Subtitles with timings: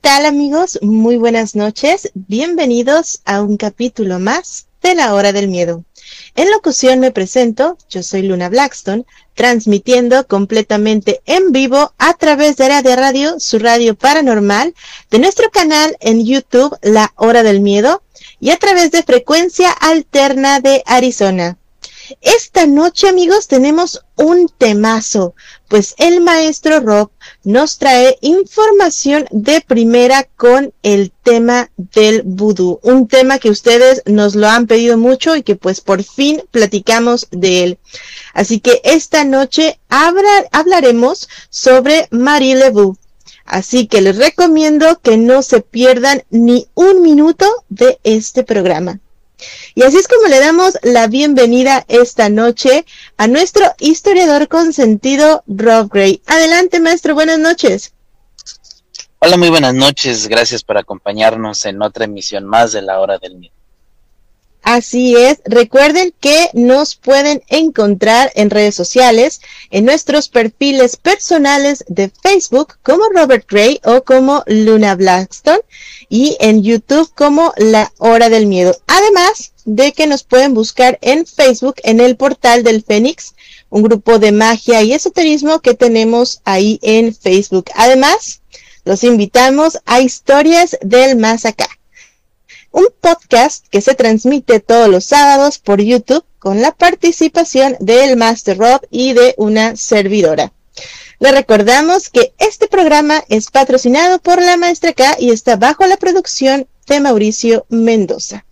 [0.00, 0.78] tal amigos?
[0.82, 2.10] Muy buenas noches.
[2.14, 5.84] Bienvenidos a un capítulo más de La Hora del Miedo.
[6.36, 12.68] En locución me presento, yo soy Luna Blackstone, transmitiendo completamente en vivo a través de
[12.82, 14.74] de radio, su radio paranormal,
[15.10, 18.02] de nuestro canal en YouTube, La Hora del Miedo,
[18.40, 21.58] y a través de frecuencia alterna de Arizona.
[22.22, 25.34] Esta noche, amigos, tenemos un temazo,
[25.68, 27.10] pues el maestro Rob
[27.44, 34.34] nos trae información de primera con el tema del vudú, un tema que ustedes nos
[34.34, 37.78] lo han pedido mucho y que pues por fin platicamos de él.
[38.34, 42.96] Así que esta noche habla- hablaremos sobre Marie Ledoux.
[43.44, 49.00] Así que les recomiendo que no se pierdan ni un minuto de este programa.
[49.74, 52.84] Y así es como le damos la bienvenida esta noche
[53.16, 56.22] a nuestro historiador consentido, Rob Gray.
[56.26, 57.92] Adelante, maestro, buenas noches.
[59.20, 60.28] Hola, muy buenas noches.
[60.28, 63.59] Gracias por acompañarnos en otra emisión más de la hora del miedo.
[64.62, 69.40] Así es, recuerden que nos pueden encontrar en redes sociales,
[69.70, 75.62] en nuestros perfiles personales de Facebook como Robert Gray o como Luna Blackstone
[76.08, 78.76] y en YouTube como La Hora del Miedo.
[78.86, 83.34] Además de que nos pueden buscar en Facebook en el portal del Fénix,
[83.70, 87.70] un grupo de magia y esoterismo que tenemos ahí en Facebook.
[87.74, 88.42] Además,
[88.84, 91.68] los invitamos a Historias del Más Acá
[92.70, 98.58] un podcast que se transmite todos los sábados por YouTube con la participación del Master
[98.58, 100.52] Rob y de una servidora.
[101.18, 105.98] Le recordamos que este programa es patrocinado por la Maestra K y está bajo la
[105.98, 108.46] producción de Mauricio Mendoza.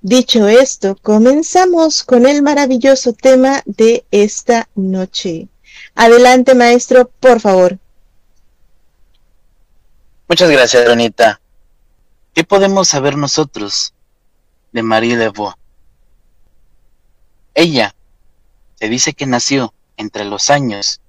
[0.00, 5.48] Dicho esto, comenzamos con el maravilloso tema de esta noche.
[5.94, 7.78] Adelante, maestro, por favor.
[10.26, 11.40] Muchas gracias, Donita.
[12.32, 13.92] ¿Qué podemos saber nosotros
[14.72, 15.54] de Marie Laveau?
[17.54, 17.94] Ella
[18.76, 21.00] se dice que nació entre los años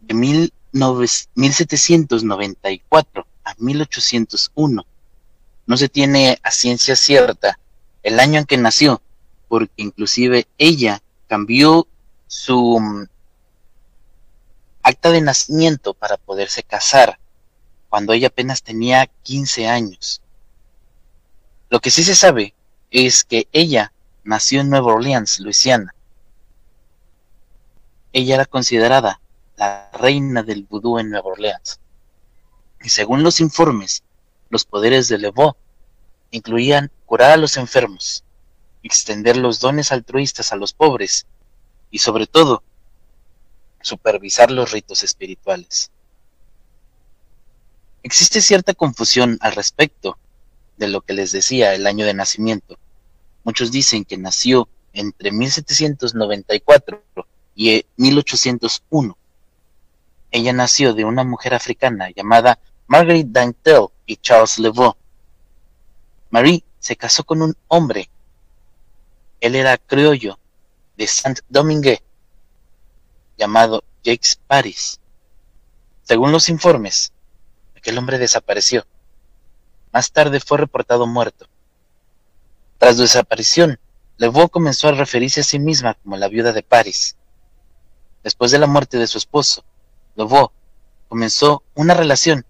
[0.00, 4.86] de 19 1794 a 1801.
[5.66, 7.58] No se tiene a ciencia cierta
[8.04, 9.02] el año en que nació,
[9.48, 11.88] porque inclusive ella cambió
[12.28, 13.08] su mm,
[14.82, 17.18] acta de nacimiento para poderse casar
[17.88, 20.22] cuando ella apenas tenía 15 años.
[21.72, 22.54] Lo que sí se sabe
[22.90, 23.94] es que ella
[24.24, 25.94] nació en Nueva Orleans, Luisiana.
[28.12, 29.22] Ella era considerada
[29.56, 31.80] la reina del vudú en Nueva Orleans.
[32.82, 34.04] Y según los informes,
[34.50, 35.56] los poderes de Leveau
[36.30, 38.22] incluían curar a los enfermos,
[38.82, 41.26] extender los dones altruistas a los pobres
[41.90, 42.62] y sobre todo
[43.80, 45.90] supervisar los ritos espirituales.
[48.02, 50.18] Existe cierta confusión al respecto
[50.82, 52.76] de lo que les decía el año de nacimiento.
[53.44, 57.04] Muchos dicen que nació entre 1794
[57.54, 59.16] y eh, 1801.
[60.32, 62.58] Ella nació de una mujer africana llamada
[62.88, 64.96] Marguerite Dantel y Charles Leveau.
[66.30, 68.10] Marie se casó con un hombre.
[69.40, 70.36] Él era criollo
[70.96, 72.02] de Saint-Domingue,
[73.38, 74.98] llamado Jacques Paris.
[76.02, 77.12] Según los informes,
[77.76, 78.84] aquel hombre desapareció.
[79.92, 81.46] Más tarde fue reportado muerto.
[82.78, 83.78] Tras su desaparición,
[84.16, 87.16] Leveau comenzó a referirse a sí misma como la viuda de Paris.
[88.22, 89.64] Después de la muerte de su esposo,
[90.16, 90.50] Leveau
[91.08, 92.46] comenzó una relación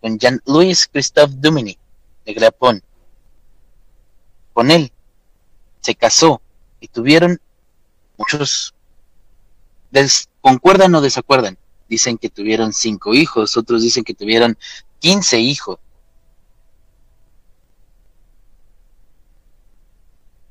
[0.00, 1.78] con Jean-Louis Christophe Duminy,
[2.26, 2.82] de Grapón.
[4.52, 4.92] Con él
[5.80, 6.42] se casó
[6.80, 7.40] y tuvieron
[8.18, 8.74] muchos,
[10.40, 11.58] concuerdan o desacuerdan.
[11.88, 14.58] Dicen que tuvieron cinco hijos, otros dicen que tuvieron
[14.98, 15.78] quince hijos.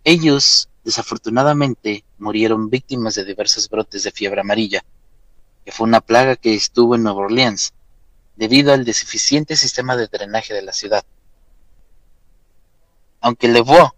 [0.05, 4.83] Ellos, desafortunadamente, murieron víctimas de diversos brotes de fiebre amarilla,
[5.63, 7.73] que fue una plaga que estuvo en Nueva Orleans,
[8.35, 11.05] debido al deficiente sistema de drenaje de la ciudad.
[13.21, 13.91] Aunque Levoux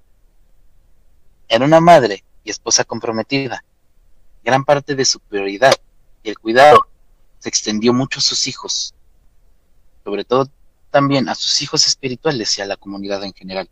[1.48, 3.64] era una madre y esposa comprometida,
[4.44, 5.74] gran parte de su prioridad
[6.22, 6.86] y el cuidado
[7.40, 8.94] se extendió mucho a sus hijos,
[10.04, 10.48] sobre todo
[10.92, 13.68] también a sus hijos espirituales y a la comunidad en general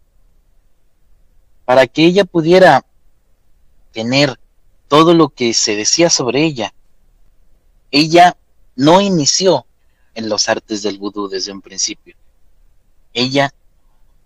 [1.66, 2.86] para que ella pudiera
[3.92, 4.40] tener
[4.88, 6.74] todo lo que se decía sobre ella.
[7.92, 8.38] Ella
[8.76, 9.66] no inició
[10.16, 12.16] en los artes del vudú desde un principio.
[13.14, 13.54] Ella,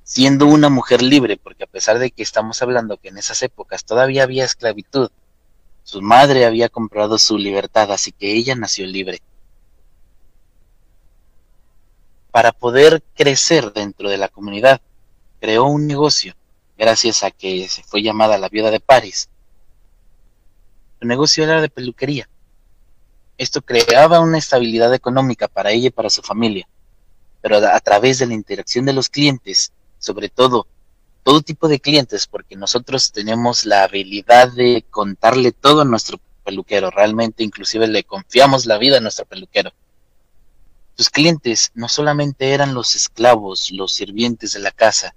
[0.03, 3.85] siendo una mujer libre, porque a pesar de que estamos hablando que en esas épocas
[3.85, 5.09] todavía había esclavitud,
[5.83, 9.21] su madre había comprado su libertad, así que ella nació libre.
[12.31, 14.81] Para poder crecer dentro de la comunidad,
[15.39, 16.35] creó un negocio
[16.77, 19.29] gracias a que se fue llamada la viuda de París.
[20.99, 22.29] Su negocio era de peluquería.
[23.37, 26.67] Esto creaba una estabilidad económica para ella y para su familia,
[27.41, 30.67] pero a través de la interacción de los clientes, sobre todo
[31.27, 36.89] todo tipo de clientes, porque nosotros tenemos la habilidad de contarle todo a nuestro peluquero,
[36.89, 39.73] realmente inclusive le confiamos la vida a nuestro peluquero.
[40.95, 45.15] Sus clientes no solamente eran los esclavos, los sirvientes de la casa,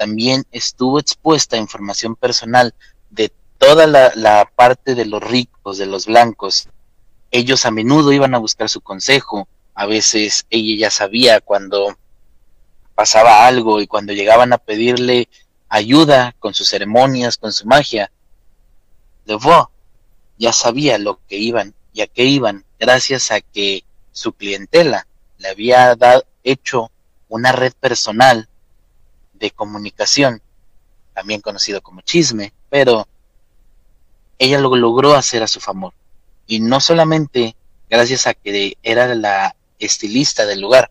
[0.00, 2.72] también estuvo expuesta a información personal
[3.10, 6.70] de toda la, parte de los ricos, de los blancos.
[7.30, 11.98] Ellos a menudo iban a buscar su consejo, a veces ella ya sabía cuando
[12.94, 15.28] pasaba algo y cuando llegaban a pedirle
[15.68, 18.10] ayuda con sus ceremonias, con su magia,
[19.26, 19.68] Devoux
[20.38, 25.06] ya sabía lo que iban y a qué iban, gracias a que su clientela
[25.36, 26.90] le había dado, hecho
[27.28, 28.48] una red personal
[29.40, 30.40] de comunicación,
[31.14, 33.08] también conocido como chisme, pero
[34.38, 35.92] ella lo logró hacer a su favor.
[36.46, 37.56] Y no solamente
[37.88, 40.90] gracias a que era la estilista del lugar,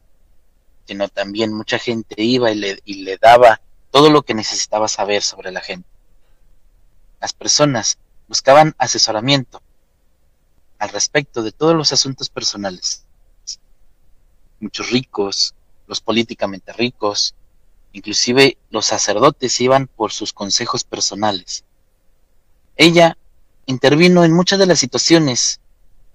[0.85, 3.61] sino también mucha gente iba y le, y le daba
[3.91, 5.87] todo lo que necesitaba saber sobre la gente.
[7.21, 7.97] Las personas
[8.27, 9.61] buscaban asesoramiento
[10.79, 13.05] al respecto de todos los asuntos personales.
[14.59, 15.53] Muchos ricos,
[15.87, 17.35] los políticamente ricos,
[17.91, 21.63] Inclusive los sacerdotes iban por sus consejos personales.
[22.75, 23.17] Ella
[23.65, 25.59] intervino en muchas de las situaciones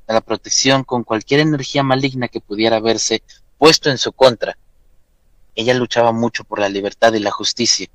[0.07, 3.23] de la protección con cualquier energía maligna que pudiera verse
[3.59, 4.57] puesto en su contra.
[5.55, 7.89] Ella luchaba mucho por la libertad y la justicia.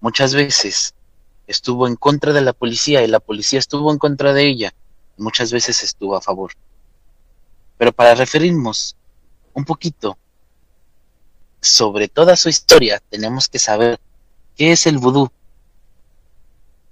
[0.00, 0.94] Muchas veces
[1.46, 4.74] estuvo en contra de la policía y la policía estuvo en contra de ella.
[5.16, 6.52] Muchas veces estuvo a favor.
[7.78, 8.96] Pero para referirnos
[9.52, 10.18] un poquito
[11.60, 14.00] sobre toda su historia tenemos que saber
[14.56, 15.30] qué es el vudú.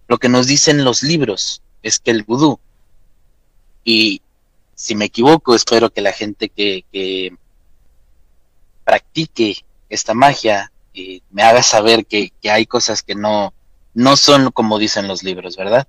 [0.08, 2.58] Lo que nos dicen los libros es que el vudú,
[3.84, 4.22] y
[4.74, 7.36] si me equivoco, espero que la gente que,
[8.84, 13.54] practique esta magia eh, me haga saber que, que hay cosas que no,
[13.94, 15.88] no son como dicen los libros, ¿verdad?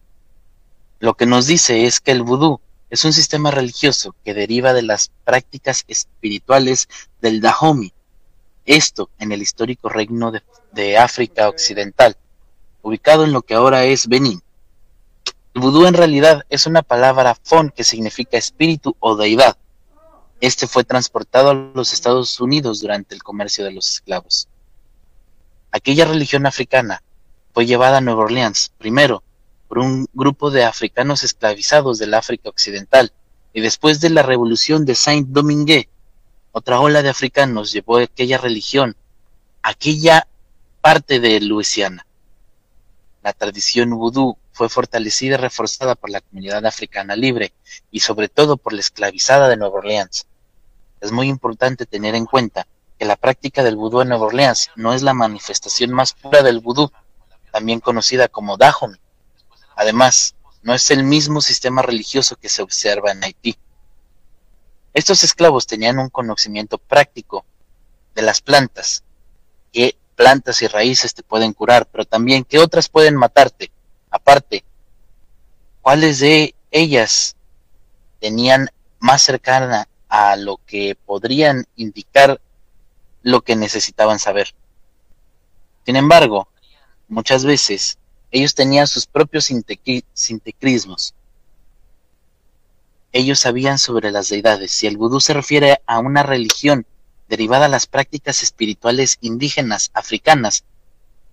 [0.99, 4.83] Lo que nos dice es que el vudú es un sistema religioso que deriva de
[4.83, 6.87] las prácticas espirituales
[7.21, 7.91] del Dahomey,
[8.65, 10.31] esto en el histórico reino
[10.71, 12.17] de, África Occidental,
[12.81, 14.41] ubicado en lo que ahora es Benín.
[15.53, 19.57] El vudú en realidad es una palabra fon que significa espíritu o deidad.
[20.41, 24.49] Este fue transportado a los Estados Unidos durante el comercio de los esclavos.
[25.71, 27.01] Aquella religión africana
[27.53, 29.23] fue llevada a Nueva Orleans, primero,
[29.69, 33.13] por un grupo de africanos esclavizados del África Occidental,
[33.53, 35.87] y después de la revolución de Saint-Domingue,
[36.57, 38.95] otra ola de africanos llevó aquella religión,
[39.61, 40.25] aquella
[40.79, 42.07] parte de Luisiana.
[43.21, 47.51] La tradición vudú fue fortalecida y reforzada por la comunidad africana libre
[47.91, 50.27] y sobre todo por la esclavizada de Nueva Orleans.
[51.01, 52.65] Es muy importante tener en cuenta
[52.97, 56.61] que la práctica del vudú en Nueva Orleans no es la manifestación más pura del
[56.61, 56.89] vudú,
[57.51, 59.01] también conocida como Dahomey.
[59.75, 63.57] Además, no es el mismo sistema religioso que se observa en Haití.
[64.95, 67.45] Estos esclavos tenían un conocimiento práctico
[68.15, 69.03] de las plantas,
[69.73, 73.71] qué plantas y raíces te pueden curar, pero también qué otras pueden matarte.
[74.09, 74.63] Aparte,
[75.81, 77.35] cuáles de ellas
[78.21, 82.39] tenían más cercana a lo que podrían indicar
[83.21, 84.55] lo que necesitaban saber.
[85.85, 86.47] Sin embargo,
[87.09, 87.97] muchas veces
[88.31, 89.51] ellos tenían sus propios
[90.13, 91.13] sintecrismos.
[93.17, 94.73] Ellos sabían sobre las deidades.
[94.73, 96.85] Si el vudú se refiere a una religión
[97.29, 100.65] derivada de las prácticas espirituales indígenas africanas,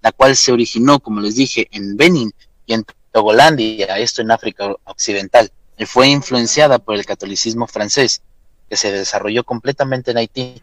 [0.00, 2.32] la cual se originó, como les dije, en Benin
[2.66, 8.22] y en Togolandia, esto en África Occidental, y fue influencada por el catolicismo francés,
[8.68, 10.62] que se desarrolló completamente en Haití.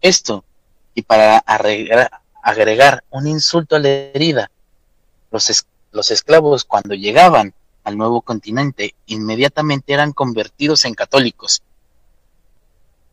[0.00, 0.44] Esto,
[0.94, 4.48] y para agregar, un insulto a la herida,
[5.32, 7.52] los, los esclavos cuando llegaban
[7.84, 11.62] al nuevo continente inmediatamente eran convertidos en católicos,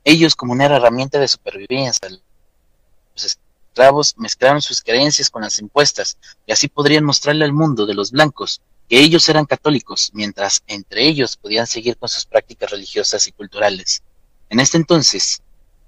[0.04, 6.52] ellos, como una herramienta de supervivencia, los esclavos mezclaron sus creencias con las impuestas y
[6.52, 11.38] así podrían mostrarle al mundo de los blancos que ellos eran católicos, mientras entre ellos
[11.38, 14.02] podían seguir con sus prácticas religiosas y culturales.
[14.50, 15.44] En este entonces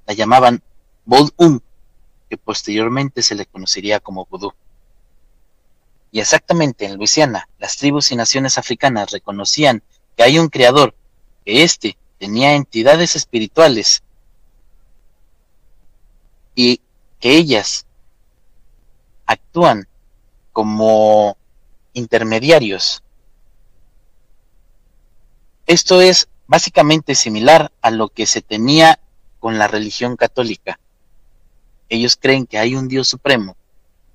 [0.06, 0.62] la llamaban
[1.06, 1.60] Bol-Um,
[2.30, 4.54] que posteriormente se le conocería como vudú.
[6.12, 9.82] Y exactamente en Luisiana, las tribus y naciones africanas reconocían
[10.18, 10.94] que hay un creador,
[11.46, 14.04] que éste tenía entidades espirituales
[16.54, 16.82] y
[17.22, 17.86] que ellas
[19.26, 19.88] actúan
[20.52, 21.38] como
[21.94, 23.04] intermediarios.
[25.66, 29.00] Esto es básicamente similar a lo que se tenía
[29.40, 30.78] con la religión católica.
[31.88, 33.56] Ellos creen que hay un Dios supremo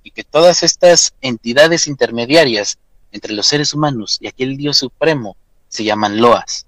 [0.06, 2.78] y que todas estas entidades intermediarias
[3.10, 5.36] entre los seres humanos y aquel Dios supremo
[5.66, 6.66] se llaman loas.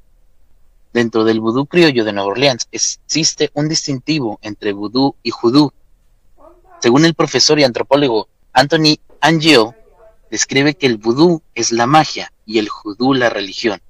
[0.93, 5.73] Dentro del vudú criollo de Nueva Orleans existe un distintivo entre vudú y judú.
[6.83, 9.69] Según el profesor y antropólogo Anthony Angel,
[10.33, 13.81] describe que el vudú es la magia y el judú la religión.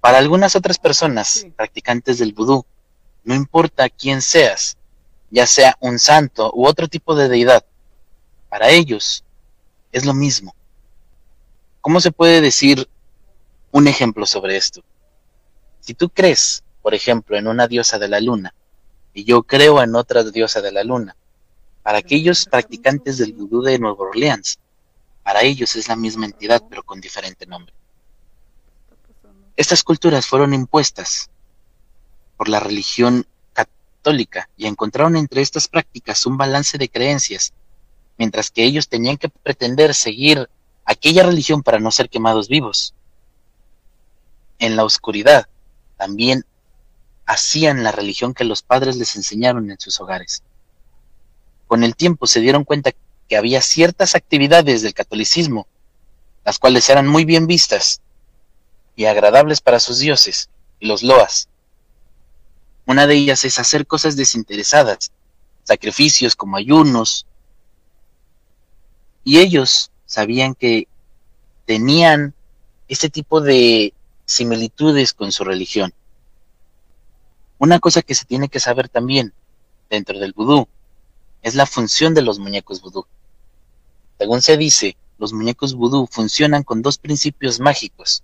[0.00, 2.64] Para algunas otras personas practicantes del vudú,
[3.22, 4.78] no importa quién seas,
[5.30, 7.66] ya sea un santo u otro tipo de deidad,
[8.54, 9.24] para ellos
[9.90, 10.54] es lo mismo.
[11.80, 12.88] ¿Cómo se puede decir
[13.72, 14.84] un ejemplo sobre esto?
[15.80, 18.54] Si tú crees, por ejemplo, en una diosa de la luna,
[19.12, 21.16] y yo creo en otra diosa de la luna,
[21.82, 24.60] para aquellos practicantes del vudú de Nueva Orleans,
[25.24, 27.74] para ellos es la misma entidad, pero con diferente nombre.
[29.56, 31.28] Estas culturas fueron impuestas
[32.36, 37.52] por la religión católica y encontraron entre estas prácticas un balance de creencias,
[38.16, 40.48] mientras que ellos tenían que pretender seguir
[40.84, 42.94] aquella religión para no ser quemados vivos.
[44.58, 45.48] En la oscuridad,
[45.96, 46.44] también
[47.26, 50.42] hacían la religión que los padres les enseñaron en sus hogares.
[51.66, 52.92] Con el tiempo se dieron cuenta
[53.28, 55.66] que había ciertas actividades del catolicismo,
[56.44, 58.00] las cuales eran muy bien vistas
[58.96, 61.48] y agradables para sus dioses y los loas.
[62.86, 65.10] Una de ellas es hacer cosas desinteresadas,
[65.62, 67.26] sacrificios como ayunos,
[69.24, 70.86] y ellos sabían que
[71.64, 72.34] tenían
[72.88, 73.94] este tipo de
[74.26, 75.92] similitudes con su religión.
[77.58, 79.32] Una cosa que se tiene que saber también
[79.88, 80.68] dentro del vudú
[81.42, 83.06] es la función de los muñecos vudú.
[84.18, 88.22] Según se dice, los muñecos vudú funcionan con dos principios mágicos.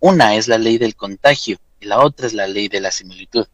[0.00, 3.46] Una es la ley del contagio y la otra es la ley de la similitud.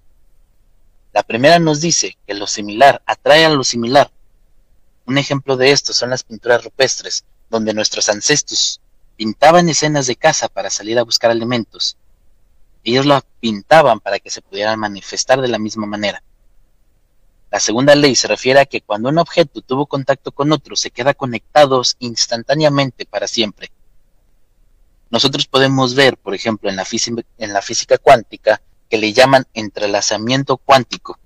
[1.12, 4.10] La primera nos dice que lo similar atrae a lo similar.
[5.08, 8.82] Un ejemplo de esto son las pinturas rupestres, donde nuestros ancestros
[9.16, 11.96] pintaban escenas de caza para salir a buscar alimentos.
[12.84, 16.22] Ellos la pintaban para que se pudieran manifestar de la misma manera.
[17.50, 20.90] La segunda ley se refiere a que cuando un objeto tuvo contacto con otro, se
[20.90, 23.72] queda conectados instantáneamente para siempre.
[25.08, 28.60] Nosotros podemos ver, por ejemplo, en la, física, en la física cuántica,
[28.90, 31.18] que le llaman entrelazamiento cuántico.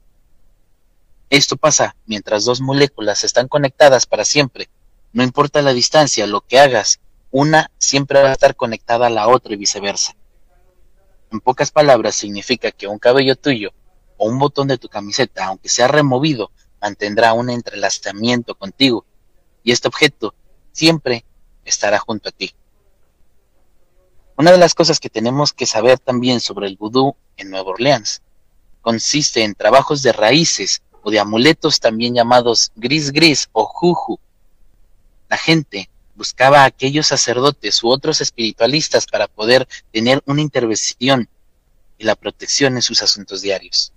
[1.33, 4.69] Esto pasa mientras dos moléculas están conectadas para siempre.
[5.15, 9.27] No importa la distancia, lo que hagas, una siempre va a estar conectada a la
[9.29, 10.15] otra y viceversa.
[11.31, 13.73] En pocas palabras, significa que un cabello tuyo
[14.19, 16.51] o un botón de tu camiseta, aunque sea removido,
[16.83, 19.07] mantendrá un entrelazamiento contigo
[19.65, 20.35] y este objeto
[20.73, 21.25] siempre
[21.65, 22.55] estará junto a ti.
[24.37, 28.21] Una de las cosas que tenemos que saber también sobre el vudú en Nueva Orleans
[28.83, 34.18] consiste en trabajos de raíces o de amuletos también llamados gris gris o juju.
[35.28, 41.28] La gente buscaba a aquellos sacerdotes u otros espiritualistas para poder tener una intervención
[41.99, 43.92] y la protección en sus asuntos diarios.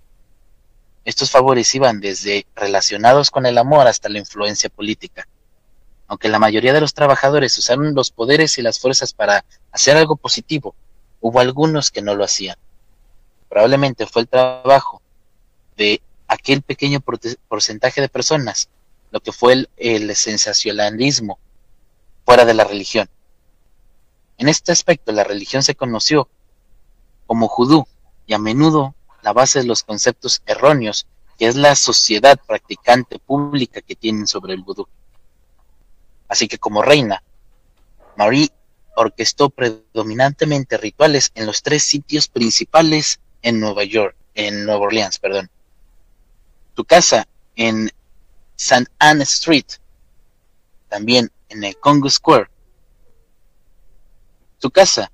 [1.04, 5.28] Estos favores iban desde relacionados con el amor hasta la influencia política.
[6.08, 10.16] Aunque la mayoría de los trabajadores usaron los poderes y las fuerzas para hacer algo
[10.16, 10.74] positivo,
[11.20, 12.56] hubo algunos que no lo hacían.
[13.48, 15.00] Probablemente fue el trabajo
[15.76, 17.00] de aquel pequeño
[17.48, 18.68] porcentaje de personas
[19.10, 21.38] lo que fue el, sensacionalismo
[22.24, 23.08] fuera de la religión.
[24.38, 26.28] En este aspecto, la religión se conoció
[27.26, 27.86] como judú
[28.26, 31.06] y a menudo la base de los conceptos erróneos
[31.38, 34.88] que es la sociedad practicante pública que tienen sobre el vudú.
[36.28, 37.22] Así que como reina,
[38.16, 38.50] Marie
[38.96, 45.50] orquestó predominantemente rituales en los tres sitios principales en Nueva York, en Nueva Orleans, perdón.
[46.76, 47.90] Su casa en
[48.54, 48.84] St.
[48.98, 49.64] Anne Street,
[50.90, 52.50] también en el Congo Square.
[54.58, 55.10] Su casa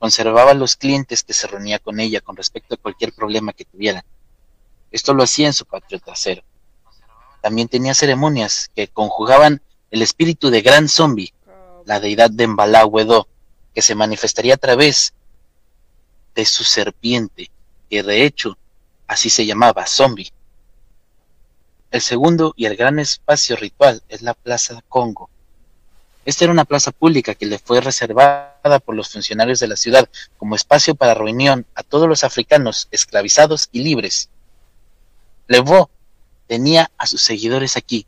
[0.00, 3.64] conservaba a los clientes que se reunía con ella con respecto a cualquier problema que
[3.64, 4.02] tuvieran.
[4.90, 6.42] Esto lo hacía en su patio trasero.
[7.42, 9.62] También tenía ceremonias que conjugaban
[9.92, 11.32] el espíritu de Gran Zombie,
[11.84, 13.28] la deidad de Mbalawedo,
[13.72, 15.14] que se manifestaría a través
[16.34, 17.52] de su serpiente,
[17.88, 18.58] que de hecho
[19.06, 20.32] así se llamaba, Zombie.
[21.90, 25.30] El segundo y el gran espacio ritual es la Plaza Congo.
[26.26, 30.06] Esta era una plaza pública que le fue reservada por los funcionarios de la ciudad
[30.36, 34.28] como espacio para reunión a todos los africanos esclavizados y libres.
[35.46, 35.88] Levo
[36.46, 38.06] tenía a sus seguidores aquí.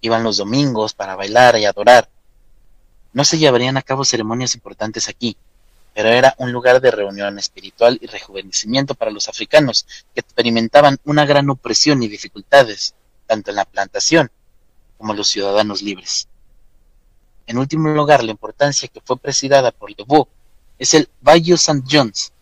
[0.00, 2.08] Iban los domingos para bailar y adorar.
[3.12, 5.36] No se llevarían a cabo ceremonias importantes aquí,
[5.94, 11.26] pero era un lugar de reunión espiritual y rejuvenecimiento para los africanos que experimentaban una
[11.26, 12.94] gran opresión y dificultades,
[13.26, 14.30] tanto en la plantación
[14.96, 16.28] como los ciudadanos libres.
[17.46, 20.28] En último lugar, la importancia que fue presidada por Lebeau
[20.78, 21.82] es el Bayou St.
[21.90, 22.32] John's,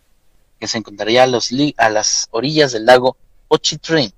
[0.58, 3.16] que se encontraría a, las orillas del lago
[3.48, 4.12] Pochitrin.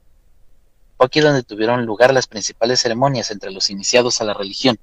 [0.96, 4.78] Fue aquí donde tuvieron lugar las principales ceremonias entre los iniciados a la religión.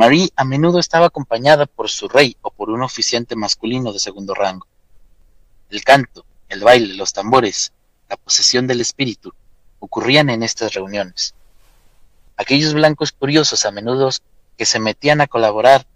[0.00, 4.32] Marie a menudo estaba acompañada por su rey o por un oficiante masculino de segundo
[4.32, 4.66] rango.
[5.68, 7.74] El canto, el baile, los tambores,
[8.08, 9.34] la posesión del espíritu
[9.78, 11.34] ocurrían en estas reuniones.
[12.38, 14.08] Aquellos blancos curiosos a menudo
[14.56, 15.86] que se metían a colaborar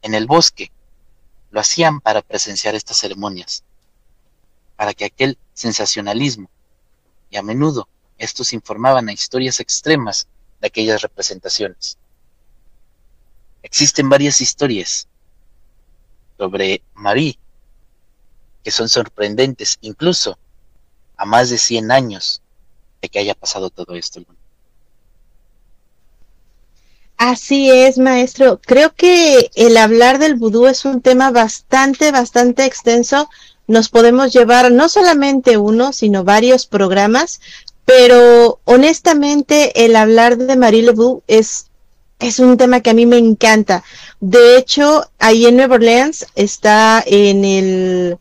[0.00, 0.72] en el bosque
[1.50, 3.64] lo hacían para presenciar estas ceremonias,
[4.76, 6.48] para que aquel sensacionalismo,
[7.28, 10.26] y a menudo estos informaban a historias extremas
[10.62, 11.98] de aquellas representaciones.
[13.66, 15.08] Existen varias historias
[16.38, 17.36] sobre Marie
[18.62, 20.38] que son sorprendentes, incluso
[21.16, 22.42] a más de 100 años
[23.02, 24.22] de que haya pasado todo esto.
[27.16, 28.60] Así es, maestro.
[28.64, 33.28] Creo que el hablar del vudú es un tema bastante, bastante extenso.
[33.66, 37.40] Nos podemos llevar no solamente uno, sino varios programas,
[37.84, 41.66] pero honestamente el hablar de Marie Ledoux es,
[42.18, 43.84] es un tema que a mí me encanta.
[44.20, 48.18] De hecho, ahí en Nueva Orleans está en el,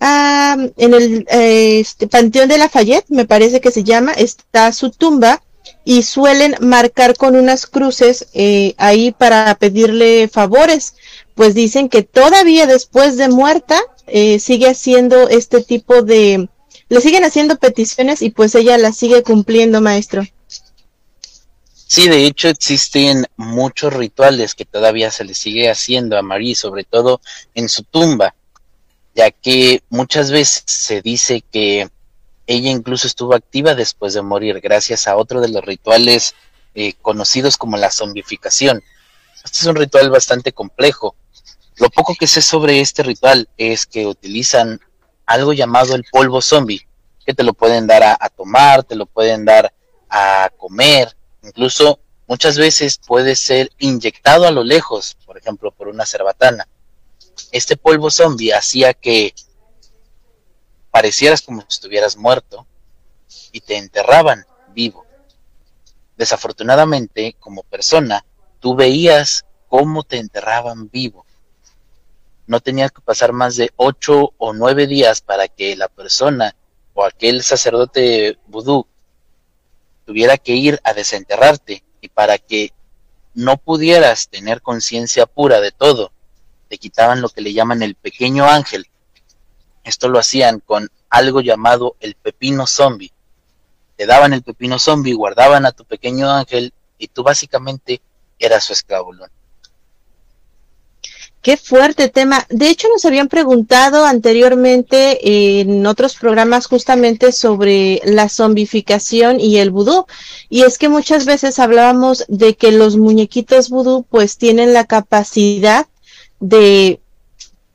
[0.00, 4.90] ah, en el eh, este, Panteón de Lafayette, me parece que se llama, está su
[4.90, 5.42] tumba
[5.84, 10.94] y suelen marcar con unas cruces eh, ahí para pedirle favores,
[11.34, 16.48] pues dicen que todavía después de muerta eh, sigue haciendo este tipo de,
[16.88, 20.22] le siguen haciendo peticiones y pues ella las sigue cumpliendo, maestro.
[21.94, 26.82] Sí, de hecho existen muchos rituales que todavía se le sigue haciendo a Marie, sobre
[26.82, 27.20] todo
[27.54, 28.34] en su tumba,
[29.14, 31.88] ya que muchas veces se dice que
[32.48, 36.34] ella incluso estuvo activa después de morir, gracias a otro de los rituales
[36.74, 38.82] eh, conocidos como la zombificación.
[39.44, 41.14] Este es un ritual bastante complejo.
[41.76, 44.80] Lo poco que sé sobre este ritual es que utilizan
[45.26, 46.88] algo llamado el polvo zombie,
[47.24, 49.72] que te lo pueden dar a tomar, te lo pueden dar
[50.10, 56.06] a comer, incluso muchas veces puede ser inyectado a lo lejos, por ejemplo, por una
[56.06, 56.66] cerbatana.
[57.52, 59.34] Este polvo zombie hacía que
[60.90, 62.66] parecieras como si estuvieras muerto
[63.52, 65.04] y te enterraban vivo.
[66.16, 68.24] Desafortunadamente, como persona,
[68.60, 71.26] tú veías cómo te enterraban vivo.
[72.46, 76.54] No tenías que pasar más de ocho o nueve días para que la persona
[76.92, 78.86] o aquel sacerdote vudú
[80.04, 82.72] tuviera que ir a desenterrarte y para que
[83.34, 86.12] no pudieras tener conciencia pura de todo,
[86.68, 88.86] te quitaban lo que le llaman el pequeño ángel,
[89.84, 93.12] esto lo hacían con algo llamado el pepino zombie.
[93.96, 98.00] Te daban el pepino zombie, guardaban a tu pequeño ángel y tú básicamente
[98.38, 99.12] eras su esclavo.
[101.44, 102.46] Qué fuerte tema.
[102.48, 109.70] De hecho, nos habían preguntado anteriormente en otros programas justamente sobre la zombificación y el
[109.70, 110.06] vudú.
[110.48, 115.86] Y es que muchas veces hablábamos de que los muñequitos vudú pues tienen la capacidad
[116.40, 117.00] de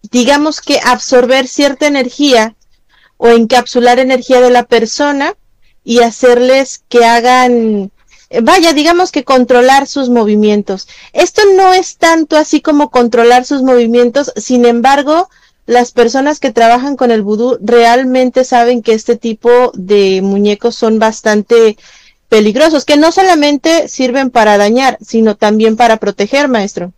[0.10, 2.56] digamos que absorber cierta energía
[3.18, 5.36] o encapsular energía de la persona
[5.84, 7.92] y hacerles que hagan
[8.42, 10.88] vaya, digamos que controlar sus movimientos.
[11.14, 15.30] Esto no es tanto así como controlar sus movimientos, sin embargo,
[15.66, 21.00] las personas que trabajan con el vudú realmente saben que este tipo de muñecos son
[21.00, 21.78] bastante
[22.28, 26.94] peligrosos, que no solamente sirven para dañar, sino también para proteger, maestro.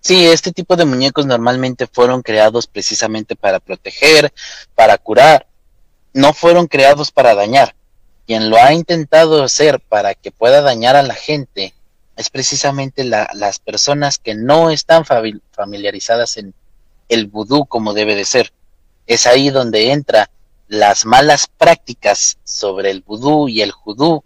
[0.00, 4.32] Sí, este tipo de muñecos normalmente fueron creados precisamente para proteger,
[4.74, 5.46] para curar,
[6.12, 7.74] no fueron creados para dañar.
[8.30, 11.74] Quien lo ha intentado hacer para que pueda dañar a la gente
[12.14, 15.04] es precisamente las personas que no están
[15.50, 16.54] familiarizadas en
[17.08, 18.52] el vudú como debe de ser.
[19.08, 20.30] Es ahí donde entra
[20.68, 24.22] las malas prácticas sobre el vudú y el judú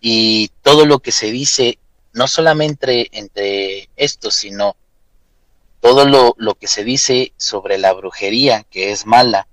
[0.00, 1.78] y todo lo que se dice,
[2.14, 4.74] no solamente entre estos, sino
[5.82, 9.48] todo lo que se dice sobre la brujería, que es mala.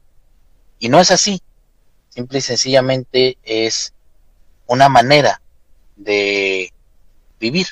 [0.80, 1.42] Y no es así.
[2.15, 3.93] Simple y sencillamente es
[4.67, 5.41] una manera
[5.97, 6.71] de
[7.41, 7.67] vivir.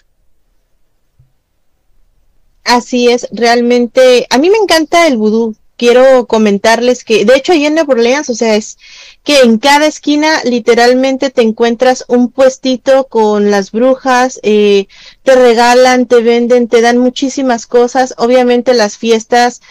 [2.66, 5.56] Así es, realmente, a mí me encanta el vudú.
[5.78, 8.78] Quiero comentarles que, de hecho, ahí en Nueva Orleans, o sea, es
[9.24, 14.88] que en cada esquina literalmente te encuentras un puestito con las brujas, eh,
[15.24, 18.14] te regalan, te venden, te dan muchísimas cosas.
[18.18, 19.62] Obviamente las fiestas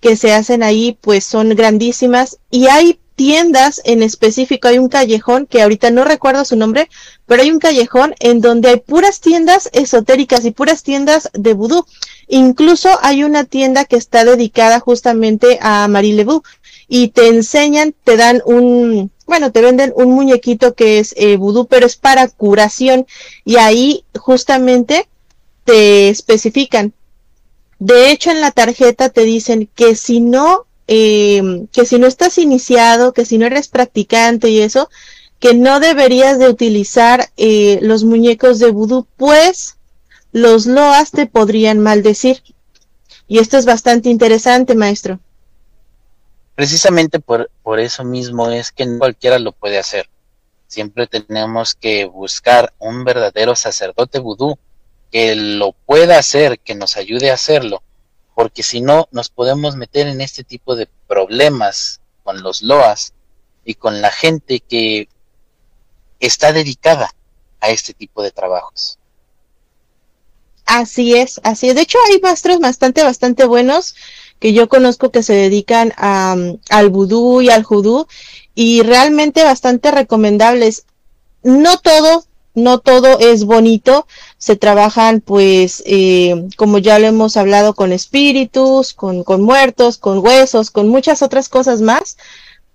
[0.00, 5.46] que se hacen ahí pues son grandísimas y hay tiendas en específico, hay un callejón
[5.46, 6.88] que ahorita no recuerdo su nombre,
[7.24, 11.86] pero hay un callejón en donde hay puras tiendas esotéricas y puras tiendas de vudú.
[12.28, 16.42] Incluso hay una tienda que está dedicada justamente a Marie Lebu
[16.88, 21.66] y te enseñan, te dan un, bueno, te venden un muñequito que es eh, vudú,
[21.66, 23.06] pero es para curación
[23.44, 25.08] y ahí justamente
[25.64, 26.92] te especifican.
[27.78, 32.38] De hecho, en la tarjeta te dicen que si no, eh, que si no estás
[32.38, 34.88] iniciado, que si no eres practicante y eso,
[35.38, 39.76] que no deberías de utilizar eh, los muñecos de vudú, pues
[40.32, 42.42] los loas te podrían maldecir.
[43.28, 45.18] Y esto es bastante interesante, maestro.
[46.54, 50.08] Precisamente por, por eso mismo es que no cualquiera lo puede hacer.
[50.68, 54.58] Siempre tenemos que buscar un verdadero sacerdote vudú
[55.12, 57.82] que lo pueda hacer, que nos ayude a hacerlo,
[58.36, 63.14] porque si no nos podemos meter en este tipo de problemas con los loas
[63.64, 65.08] y con la gente que
[66.20, 67.10] está dedicada
[67.60, 68.98] a este tipo de trabajos.
[70.66, 71.76] Así es, así es.
[71.76, 73.94] De hecho, hay maestros bastante, bastante buenos
[74.38, 76.36] que yo conozco que se dedican a,
[76.68, 78.06] al vudú y al judú
[78.54, 80.84] y realmente bastante recomendables.
[81.42, 84.08] No todo, no todo es bonito.
[84.38, 90.18] Se trabajan, pues, eh, como ya lo hemos hablado, con espíritus, con, con muertos, con
[90.18, 92.16] huesos, con muchas otras cosas más.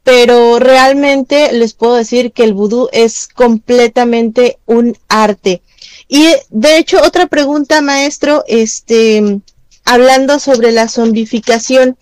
[0.04, 5.62] Pero realmente les puedo decir que el vudú es completamente un arte.
[6.08, 9.42] Y de hecho, otra pregunta, maestro, este,
[9.84, 11.98] hablando sobre la zombificación,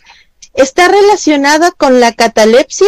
[0.53, 2.87] ¿está relacionada con la catalepsia?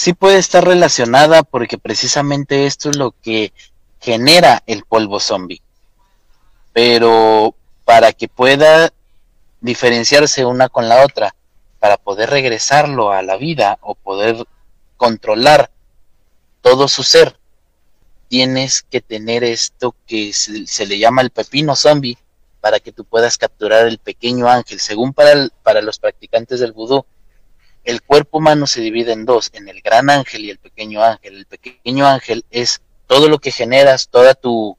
[0.00, 3.52] Sí puede estar relacionada porque precisamente esto es lo que
[4.00, 5.60] genera el polvo zombie.
[6.72, 8.94] Pero para que pueda
[9.60, 11.34] diferenciarse una con la otra,
[11.80, 14.42] para poder regresarlo a la vida o poder
[14.96, 15.70] controlar
[16.62, 17.36] todo su ser,
[18.28, 22.16] tienes que tener esto que se, le llama el pepino zombie
[22.62, 24.80] para que tú puedas capturar el pequeño ángel.
[24.80, 27.04] Según para, para los practicantes del vudú,
[27.90, 31.36] el cuerpo humano se divide en dos, en el gran ángel y el pequeño ángel.
[31.38, 34.78] El pequeño ángel es todo lo que generas, toda tu,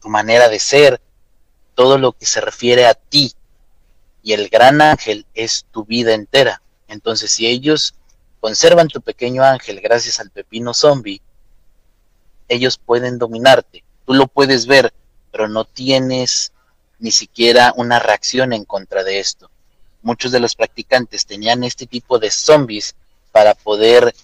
[0.00, 1.00] tu manera de ser,
[1.74, 3.32] todo lo que se refiere a ti.
[4.22, 6.60] Y el gran ángel es tu vida entera.
[6.88, 7.94] Entonces, si ellos
[8.40, 11.22] conservan tu pequeño ángel gracias al pepino zombie,
[12.48, 13.84] ellos pueden dominarte.
[14.04, 14.92] Tú lo puedes ver,
[15.30, 16.52] pero no tienes
[16.98, 19.51] ni siquiera una reacción en contra de esto.
[20.02, 22.94] Muchos de los practicantes tenían este tipo de zombies
[23.30, 24.14] para poder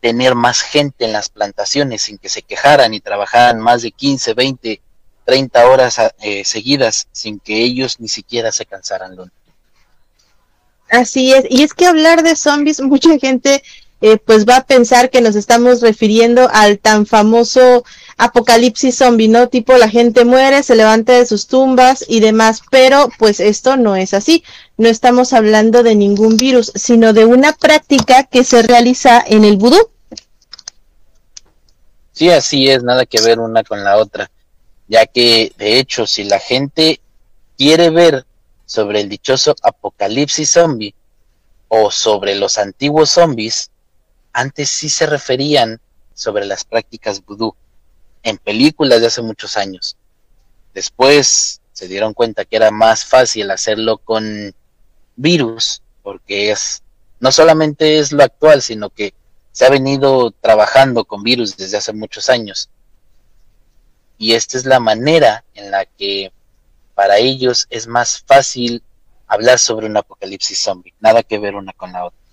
[0.00, 4.34] tener más gente en las plantaciones sin que se quejaran y trabajaran más de 15,
[4.34, 4.82] 20,
[5.24, 9.16] 30 horas eh, seguidas sin que ellos ni siquiera se cansaran.
[10.90, 13.62] Así es, y es que hablar de zombies, mucha gente
[14.00, 17.84] eh, pues va a pensar que nos estamos refiriendo al tan famoso
[18.16, 19.48] apocalipsis zombie, ¿no?
[19.48, 23.96] Tipo la gente muere, se levanta de sus tumbas y demás, pero pues esto no
[23.96, 24.44] es así.
[24.76, 29.56] No estamos hablando de ningún virus, sino de una práctica que se realiza en el
[29.56, 29.78] vudú.
[32.12, 34.30] Sí, así es, nada que ver una con la otra,
[34.86, 37.00] ya que de hecho si la gente
[37.58, 38.24] quiere ver
[38.66, 40.94] sobre el dichoso apocalipsis zombie
[41.68, 43.70] o sobre los antiguos zombies,
[44.34, 45.80] antes sí se referían
[46.12, 47.54] sobre las prácticas vudú
[48.22, 49.96] en películas de hace muchos años.
[50.74, 54.54] Después se dieron cuenta que era más fácil hacerlo con
[55.16, 56.82] virus, porque es
[57.20, 59.14] no solamente es lo actual, sino que
[59.52, 62.68] se ha venido trabajando con virus desde hace muchos años.
[64.18, 66.32] Y esta es la manera en la que
[66.94, 68.82] para ellos es más fácil
[69.26, 72.23] hablar sobre un apocalipsis zombie, nada que ver una con la otra.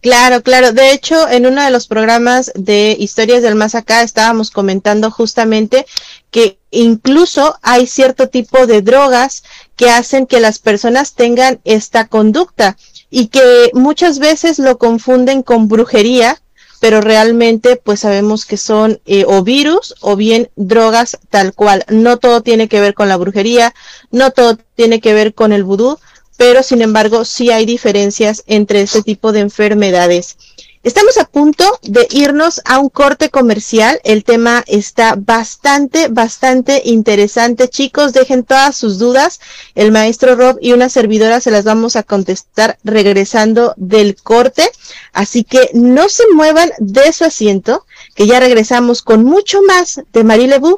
[0.00, 0.72] Claro, claro.
[0.72, 5.84] De hecho, en uno de los programas de Historias del Más Acá estábamos comentando justamente
[6.30, 9.42] que incluso hay cierto tipo de drogas
[9.76, 12.78] que hacen que las personas tengan esta conducta
[13.10, 16.40] y que muchas veces lo confunden con brujería,
[16.78, 21.84] pero realmente pues sabemos que son eh, o virus o bien drogas tal cual.
[21.88, 23.74] No todo tiene que ver con la brujería,
[24.10, 25.98] no todo tiene que ver con el vudú,
[26.40, 30.38] pero sin embargo sí hay diferencias entre este tipo de enfermedades.
[30.82, 34.00] Estamos a punto de irnos a un corte comercial.
[34.04, 37.68] El tema está bastante, bastante interesante.
[37.68, 39.38] Chicos, dejen todas sus dudas.
[39.74, 44.66] El maestro Rob y una servidora se las vamos a contestar regresando del corte.
[45.12, 50.24] Así que no se muevan de su asiento, que ya regresamos con mucho más de
[50.24, 50.74] Marilebu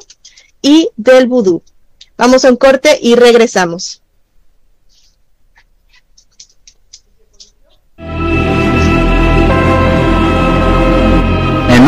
[0.61, 1.63] y del vudú.
[2.17, 4.02] Vamos a un corte y regresamos.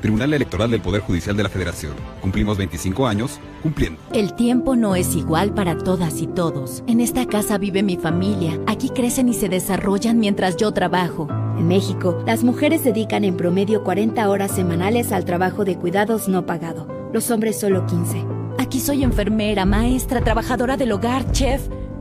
[0.00, 1.94] Tribunal Electoral del Poder Judicial de la Federación.
[2.20, 4.00] Cumplimos 25 años cumpliendo.
[4.12, 6.82] El tiempo no es igual para todas y todos.
[6.86, 8.60] En esta casa vive mi familia.
[8.66, 11.28] Aquí crecen y se desarrollan mientras yo trabajo.
[11.58, 16.44] En México, las mujeres dedican en promedio 40 horas semanales al trabajo de cuidados no
[16.44, 16.86] pagado.
[17.12, 18.24] Los hombres solo 15.
[18.58, 21.68] Aquí soy enfermera, maestra, trabajadora del hogar, chef.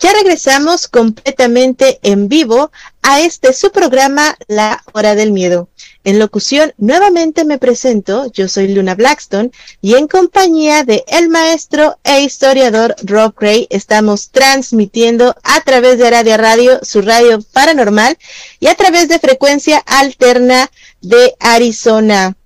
[0.00, 5.68] Ya regresamos completamente en vivo a este su programa La Hora del Miedo.
[6.04, 9.50] En locución, nuevamente me presento, yo soy Luna Blackstone
[9.82, 16.08] y en compañía de el maestro e historiador Rob Gray estamos transmitiendo a través de
[16.08, 18.16] Radio Radio, su radio paranormal,
[18.58, 20.70] y a través de frecuencia alterna
[21.02, 22.38] de Arizona.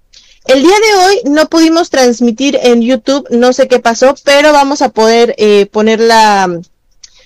[0.47, 4.83] El día de hoy no pudimos transmitir en YouTube, no sé qué pasó, pero vamos
[4.83, 6.61] a poder eh, poner la,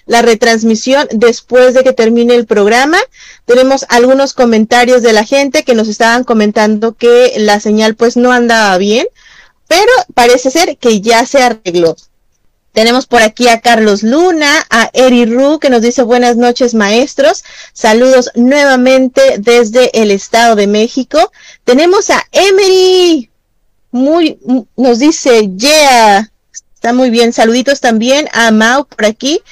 [0.08, 2.98] la retransmisión después de que termine el programa.
[3.44, 8.32] Tenemos algunos comentarios de la gente que nos estaban comentando que la señal pues no
[8.32, 9.06] andaba bien,
[9.68, 11.94] pero parece ser que ya se arregló.
[12.72, 17.44] Tenemos por aquí a Carlos Luna, a Eri Ru, que nos dice buenas noches maestros.
[17.72, 21.32] Saludos nuevamente desde el Estado de México.
[21.64, 23.30] Tenemos a Emery,
[23.90, 24.38] muy,
[24.76, 26.30] nos dice, yeah,
[26.74, 27.32] está muy bien.
[27.32, 29.42] Saluditos también a Mau por aquí.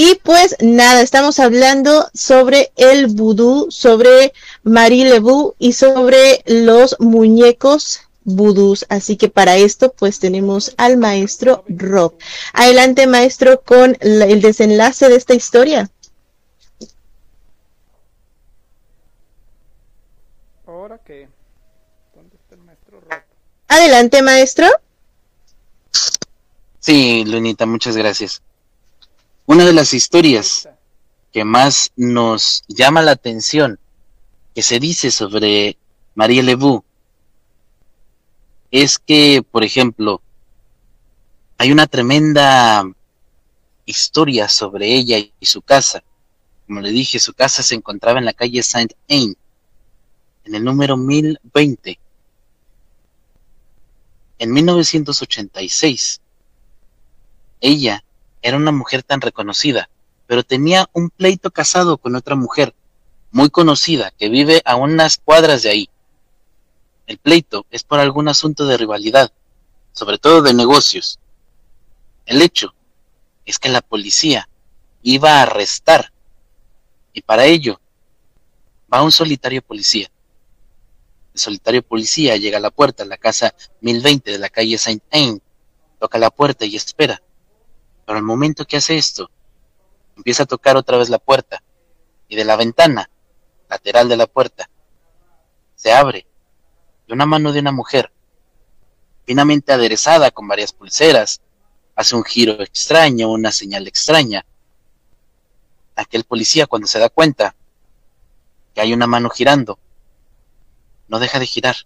[0.00, 4.32] Y pues nada, estamos hablando sobre el vudú, sobre
[4.62, 8.86] Marie Lebu y sobre los muñecos vudús.
[8.90, 12.14] Así que para esto pues tenemos al maestro Rob.
[12.52, 15.90] Adelante maestro con el desenlace de esta historia.
[20.64, 21.28] Ahora que...
[22.14, 23.20] ¿Dónde está el maestro Rob?
[23.66, 24.68] Adelante maestro.
[26.78, 28.42] Sí, Lunita, muchas gracias.
[29.48, 30.68] Una de las historias
[31.32, 33.78] que más nos llama la atención
[34.54, 35.78] que se dice sobre
[36.14, 36.84] María Lebu
[38.70, 40.20] es que, por ejemplo,
[41.56, 42.84] hay una tremenda
[43.86, 46.04] historia sobre ella y su casa.
[46.66, 49.34] Como le dije, su casa se encontraba en la calle Saint-Ain,
[50.44, 51.98] en el número 1020.
[54.40, 56.20] En 1986,
[57.62, 58.04] ella
[58.48, 59.88] era una mujer tan reconocida,
[60.26, 62.74] pero tenía un pleito casado con otra mujer
[63.30, 65.90] muy conocida que vive a unas cuadras de ahí.
[67.06, 69.32] El pleito es por algún asunto de rivalidad,
[69.92, 71.18] sobre todo de negocios.
[72.26, 72.74] El hecho
[73.44, 74.48] es que la policía
[75.02, 76.12] iba a arrestar
[77.12, 77.80] y para ello
[78.92, 80.10] va un solitario policía.
[81.34, 85.02] El solitario policía llega a la puerta de la casa 1020 de la calle Saint
[85.10, 85.40] Anne,
[85.98, 87.22] toca la puerta y espera.
[88.08, 89.30] Pero al momento que hace esto,
[90.16, 91.62] empieza a tocar otra vez la puerta
[92.26, 93.10] y de la ventana
[93.68, 94.70] lateral de la puerta
[95.74, 96.26] se abre
[97.06, 98.10] y una mano de una mujer,
[99.26, 101.42] finamente aderezada con varias pulseras,
[101.96, 104.46] hace un giro extraño, una señal extraña.
[105.94, 107.54] Aquel policía cuando se da cuenta
[108.74, 109.78] que hay una mano girando,
[111.08, 111.76] no deja de girar.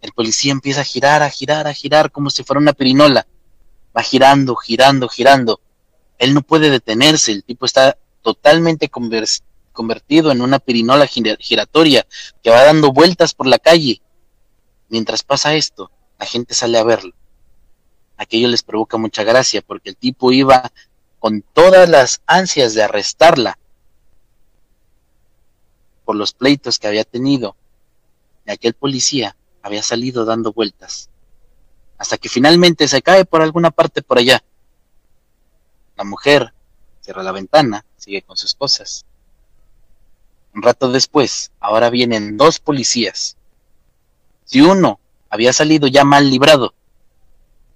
[0.00, 3.26] El policía empieza a girar, a girar, a girar como si fuera una pirinola.
[4.02, 5.60] Girando, girando, girando.
[6.18, 12.06] Él no puede detenerse, el tipo está totalmente convertido en una pirinola giratoria
[12.42, 14.02] que va dando vueltas por la calle.
[14.88, 17.14] Mientras pasa esto, la gente sale a verlo.
[18.16, 20.70] Aquello les provoca mucha gracia porque el tipo iba
[21.18, 23.58] con todas las ansias de arrestarla
[26.04, 27.56] por los pleitos que había tenido.
[28.46, 31.09] Y aquel policía había salido dando vueltas.
[32.00, 34.42] Hasta que finalmente se cae por alguna parte por allá.
[35.96, 36.54] La mujer
[37.02, 39.04] cierra la ventana, sigue con sus cosas.
[40.54, 43.36] Un rato después, ahora vienen dos policías.
[44.46, 46.72] Si uno había salido ya mal librado,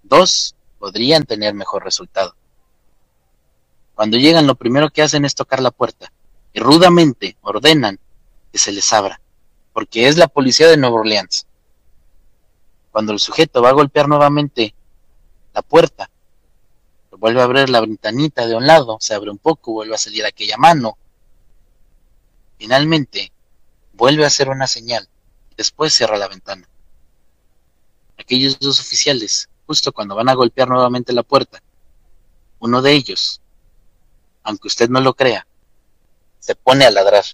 [0.03, 2.35] dos podrían tener mejor resultado.
[3.95, 6.11] Cuando llegan, lo primero que hacen es tocar la puerta
[6.55, 8.01] y rudamente ordenan
[8.51, 9.21] que se les abra,
[9.75, 11.47] porque es la policía de Nueva Orleans.
[12.95, 14.73] Cuando el sujeto va a golpear nuevamente
[15.53, 16.09] la puerta,
[17.11, 20.25] vuelve a abrir la ventanita de un lado, se abre un poco, vuelve a salir
[20.25, 20.97] aquella mano,
[22.57, 23.33] Finalmente,
[23.95, 25.09] vuelve a hacer una señal
[25.57, 26.69] después cierra la ventana.
[28.17, 31.63] Aquellos dos oficiales, justo cuando van a golpear nuevamente la puerta,
[32.61, 33.41] uno de ellos,
[34.45, 35.47] aunque usted no lo crea,
[36.39, 37.25] se pone a ladrar.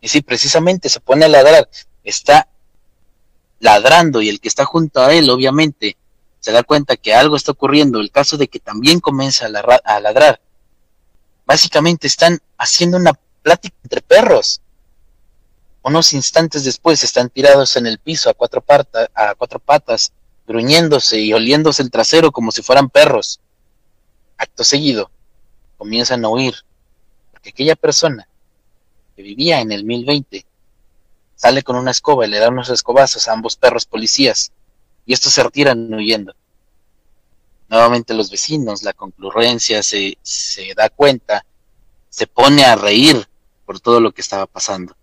[0.00, 1.70] Y sí, precisamente se pone a ladrar,
[2.02, 2.48] está
[3.60, 5.96] ladrando y el que está junto a él, obviamente,
[6.40, 10.40] se da cuenta que algo está ocurriendo, el caso de que también comienza a, ladrar.
[11.44, 14.60] Básicamente están haciendo una plática entre perros.
[15.82, 18.64] Unos instantes después están tirados en el piso a cuatro,
[19.14, 20.12] a cuatro patas,
[20.46, 23.40] gruñéndose y oliéndose el trasero como si fueran perros.
[24.36, 25.10] Acto seguido,
[25.76, 26.54] comienzan a huir,
[27.32, 28.28] porque aquella persona
[29.16, 30.46] que vivía en el 1020
[31.38, 34.50] sale con una escoba y le da unos escobazos a ambos perros policías,
[35.06, 36.34] y estos se retiran huyendo.
[37.68, 41.44] Nuevamente los vecinos, la concurrencia se, se da cuenta
[42.10, 43.28] se pone a reír
[43.64, 44.96] por todo lo que estaba pasando.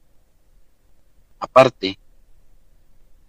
[1.39, 1.97] Aparte,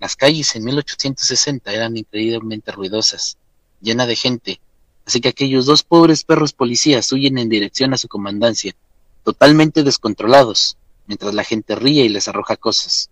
[0.01, 3.39] las calles en 1860 eran increíblemente ruidosas,
[3.81, 4.61] llena de gente,
[5.07, 8.75] así que aquellos dos pobres perros policías huyen en dirección a su comandancia,
[9.23, 13.11] totalmente descontrolados, mientras la gente ríe y les arroja cosas.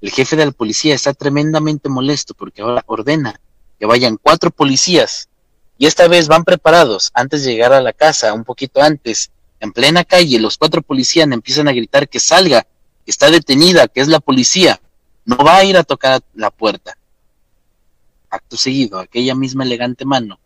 [0.00, 3.40] El jefe de la policía está tremendamente molesto porque ahora ordena
[3.78, 5.28] que vayan cuatro policías
[5.78, 9.30] y esta vez van preparados antes de llegar a la casa, un poquito antes,
[9.60, 14.00] en plena calle, los cuatro policías empiezan a gritar que salga, que está detenida, que
[14.00, 14.80] es la policía,
[15.24, 16.96] no va a ir a tocar la puerta.
[18.30, 20.38] Acto seguido, aquella misma elegante mano,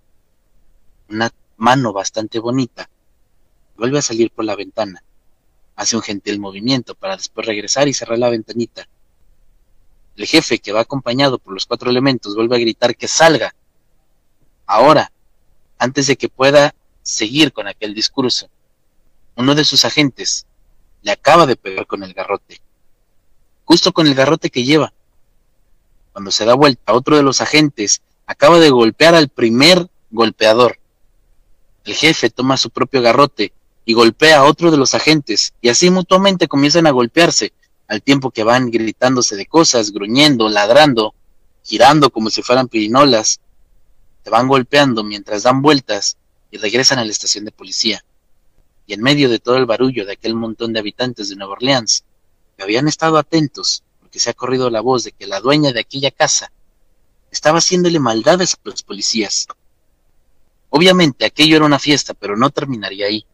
[1.09, 2.89] una mano bastante bonita,
[3.76, 5.03] vuelve a salir por la ventana,
[5.79, 8.89] hace un gentil movimiento para después regresar y cerrar la ventanita.
[10.16, 13.55] El jefe, que va acompañado por los cuatro elementos, vuelve a gritar que salga.
[14.66, 15.12] Ahora,
[15.79, 18.51] antes de que pueda seguir con aquel discurso
[19.37, 20.47] uno de sus agentes
[21.03, 22.61] le acaba de pegar con el garrote,
[23.64, 24.93] justo con el garrote que lleva.
[26.12, 30.81] Cuando se da vuelta, otro de los agentes acaba de golpear al primer golpeador.
[31.85, 33.53] El jefe toma su propio garrote
[33.89, 37.55] y golpea a otro de los agentes, y así mutuamente comienzan a golpearse,
[37.86, 41.14] al tiempo que van gritándose de cosas, gruñendo, ladrando,
[41.64, 43.41] girando como si fueran pirinolas,
[44.22, 46.18] te van golpeando mientras dan vueltas
[46.51, 48.05] y regresan a la estación de policía.
[48.86, 52.05] Y en medio de todo el barullo de aquel montón de habitantes de Nueva Orleans,
[52.59, 55.80] que habían estado atentos, porque se ha corrido la voz de que la dueña de
[55.80, 56.53] aquella casa
[57.30, 59.47] estaba haciéndole maldades a los policías.
[60.68, 63.24] Obviamente aquello era una fiesta, pero no terminaría ahí.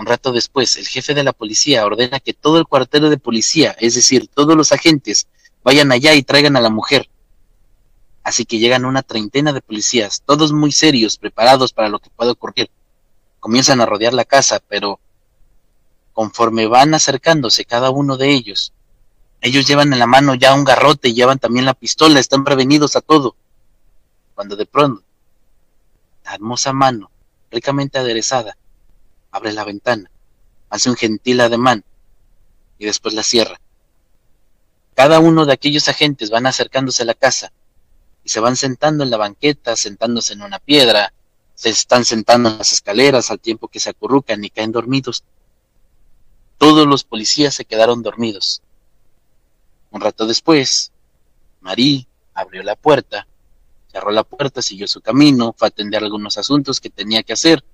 [0.00, 3.76] Un rato después, el jefe de la policía ordena que todo el cuartel de policía,
[3.78, 5.28] es decir, todos los agentes,
[5.62, 7.10] vayan allá y traigan a la mujer.
[8.22, 12.32] Así que llegan una treintena de policías, todos muy serios, preparados para lo que pueda
[12.32, 12.70] ocurrir.
[13.40, 15.00] Comienzan a rodear la casa, pero
[16.14, 18.72] conforme van acercándose cada uno de ellos,
[19.42, 22.96] ellos llevan en la mano ya un garrote y llevan también la pistola, están prevenidos
[22.96, 23.36] a todo.
[24.34, 25.02] Cuando de pronto,
[26.24, 27.10] la hermosa mano,
[27.50, 28.56] ricamente aderezada,
[29.30, 30.10] abre la ventana,
[30.68, 31.84] hace un gentil ademán
[32.78, 33.60] y después la cierra.
[34.94, 37.52] Cada uno de aquellos agentes van acercándose a la casa
[38.24, 41.12] y se van sentando en la banqueta, sentándose en una piedra,
[41.54, 45.24] se están sentando en las escaleras al tiempo que se acurrucan y caen dormidos.
[46.58, 48.62] Todos los policías se quedaron dormidos.
[49.90, 50.92] Un rato después,
[51.60, 53.26] Marie abrió la puerta,
[53.90, 57.64] cerró la puerta, siguió su camino, fue a atender algunos asuntos que tenía que hacer.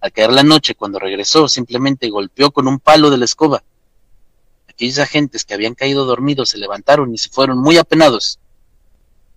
[0.00, 3.62] Al caer la noche, cuando regresó, simplemente golpeó con un palo de la escoba.
[4.68, 8.38] Aquellos agentes que habían caído dormidos se levantaron y se fueron muy apenados.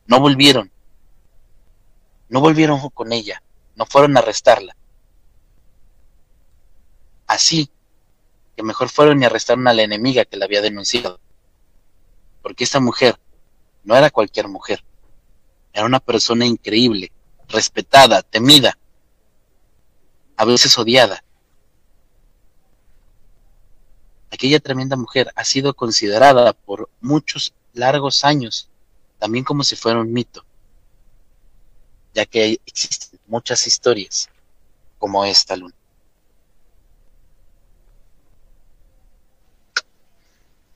[0.07, 0.71] No volvieron.
[2.29, 3.43] No volvieron con ella.
[3.75, 4.75] No fueron a arrestarla.
[7.27, 7.69] Así
[8.55, 11.19] que mejor fueron y arrestaron a la enemiga que la había denunciado
[12.43, 13.17] porque esta mujer
[13.83, 14.83] no era cualquier mujer,
[15.71, 17.11] era una persona increíble,
[17.47, 18.77] respetada, temida,
[20.35, 21.23] a veces odiada.
[24.31, 28.69] Aquella tremenda mujer ha sido considerada por muchos largos años
[29.23, 30.43] también como si fuera un mito,
[32.13, 34.29] ya que existen muchas historias
[34.99, 35.73] como esta luna.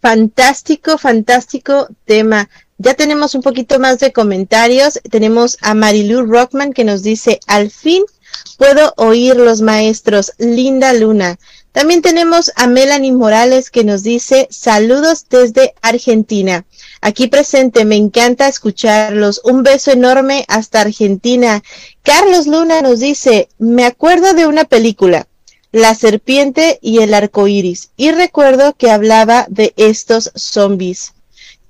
[0.01, 2.49] Fantástico, fantástico tema.
[2.77, 5.01] Ya tenemos un poquito más de comentarios.
[5.11, 8.05] Tenemos a Marilu Rockman que nos dice, al fin
[8.57, 10.33] puedo oír los maestros.
[10.37, 11.37] Linda Luna.
[11.71, 16.65] También tenemos a Melanie Morales que nos dice, saludos desde Argentina.
[17.01, 19.41] Aquí presente, me encanta escucharlos.
[19.43, 21.61] Un beso enorme hasta Argentina.
[22.03, 25.27] Carlos Luna nos dice, me acuerdo de una película
[25.71, 27.91] la serpiente y el arco iris.
[27.97, 31.13] Y recuerdo que hablaba de estos zombies.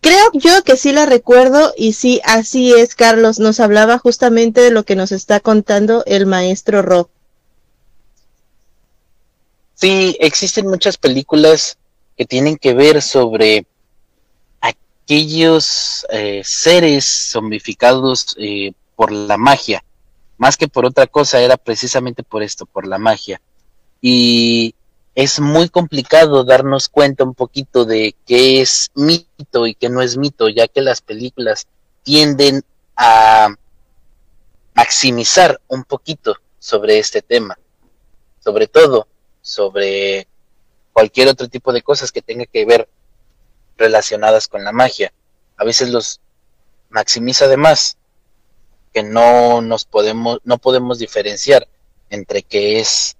[0.02, 3.40] Creo yo que sí la recuerdo y sí, así es, Carlos.
[3.40, 7.10] Nos hablaba justamente de lo que nos está contando el maestro Rock.
[9.74, 11.78] Sí, existen muchas películas
[12.18, 13.68] que tienen que ver sobre
[14.60, 19.84] aquellos eh, seres zombificados eh, por la magia.
[20.38, 23.42] Más que por otra cosa, era precisamente por esto, por la magia
[24.02, 24.76] y
[25.18, 30.16] es muy complicado darnos cuenta un poquito de qué es mito y qué no es
[30.16, 31.66] mito, ya que las películas
[32.04, 32.62] tienden
[32.96, 33.50] a
[34.76, 37.58] maximizar un poquito sobre este tema,
[38.44, 39.08] sobre todo
[39.42, 40.28] sobre
[40.94, 42.88] cualquier otro tipo de cosas que tenga que ver
[43.76, 45.12] relacionadas con la magia.
[45.58, 46.22] A veces los
[46.90, 47.98] maximiza de más
[48.94, 51.68] que no nos podemos no podemos diferenciar
[52.12, 53.18] entre qué es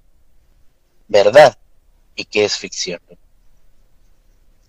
[1.08, 1.58] verdad
[2.18, 3.00] y que es ficción.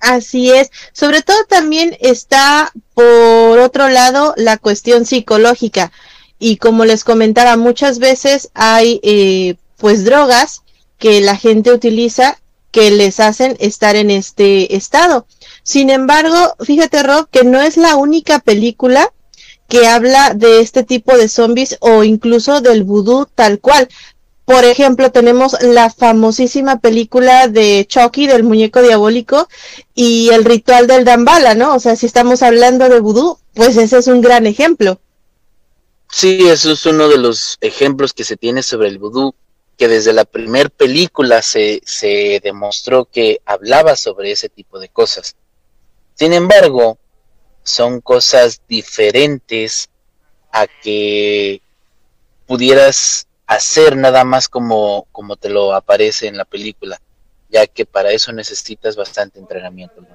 [0.01, 0.71] Así es.
[0.93, 5.91] Sobre todo también está por otro lado la cuestión psicológica.
[6.39, 10.63] Y como les comentaba, muchas veces hay eh, pues drogas
[10.99, 12.39] que la gente utiliza
[12.71, 15.27] que les hacen estar en este estado.
[15.63, 19.13] Sin embargo, fíjate Rob, que no es la única película
[19.69, 23.89] que habla de este tipo de zombies o incluso del vudú tal cual.
[24.49, 29.47] Por ejemplo, tenemos la famosísima película de Chucky, del muñeco diabólico,
[29.95, 31.75] y el ritual del Dambala, ¿no?
[31.75, 35.03] O sea, si estamos hablando de vudú, pues ese es un gran ejemplo.
[36.11, 39.35] Sí, eso es uno de los ejemplos que se tiene sobre el vudú,
[39.77, 45.37] que desde la primera película se, se demostró que hablaba sobre ese tipo de cosas.
[46.15, 46.97] Sin embargo,
[47.65, 49.91] son cosas diferentes
[50.51, 51.61] a que
[52.47, 57.01] pudieras hacer nada más como, como te lo aparece en la película,
[57.49, 60.07] ya que para eso necesitas bastante entrenamiento.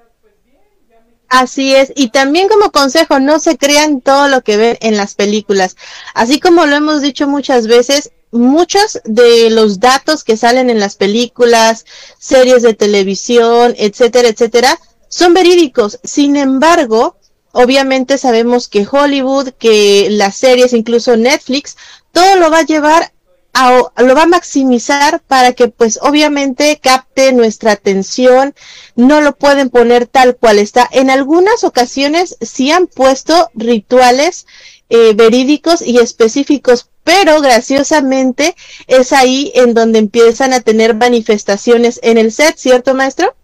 [1.27, 5.15] Así es, y también como consejo, no se crean todo lo que ven en las
[5.15, 5.75] películas.
[6.13, 10.95] Así como lo hemos dicho muchas veces, muchos de los datos que salen en las
[10.95, 11.85] películas,
[12.19, 15.99] series de televisión, etcétera, etcétera, son verídicos.
[16.03, 17.17] Sin embargo,
[17.51, 21.77] obviamente sabemos que Hollywood, que las series, incluso Netflix,
[22.11, 23.11] todo lo va a llevar
[23.53, 28.55] lo va a maximizar para que pues obviamente capte nuestra atención,
[28.95, 30.89] no lo pueden poner tal cual está.
[30.91, 34.47] En algunas ocasiones sí han puesto rituales
[34.89, 38.55] eh, verídicos y específicos, pero graciosamente
[38.87, 43.35] es ahí en donde empiezan a tener manifestaciones en el set, ¿cierto maestro?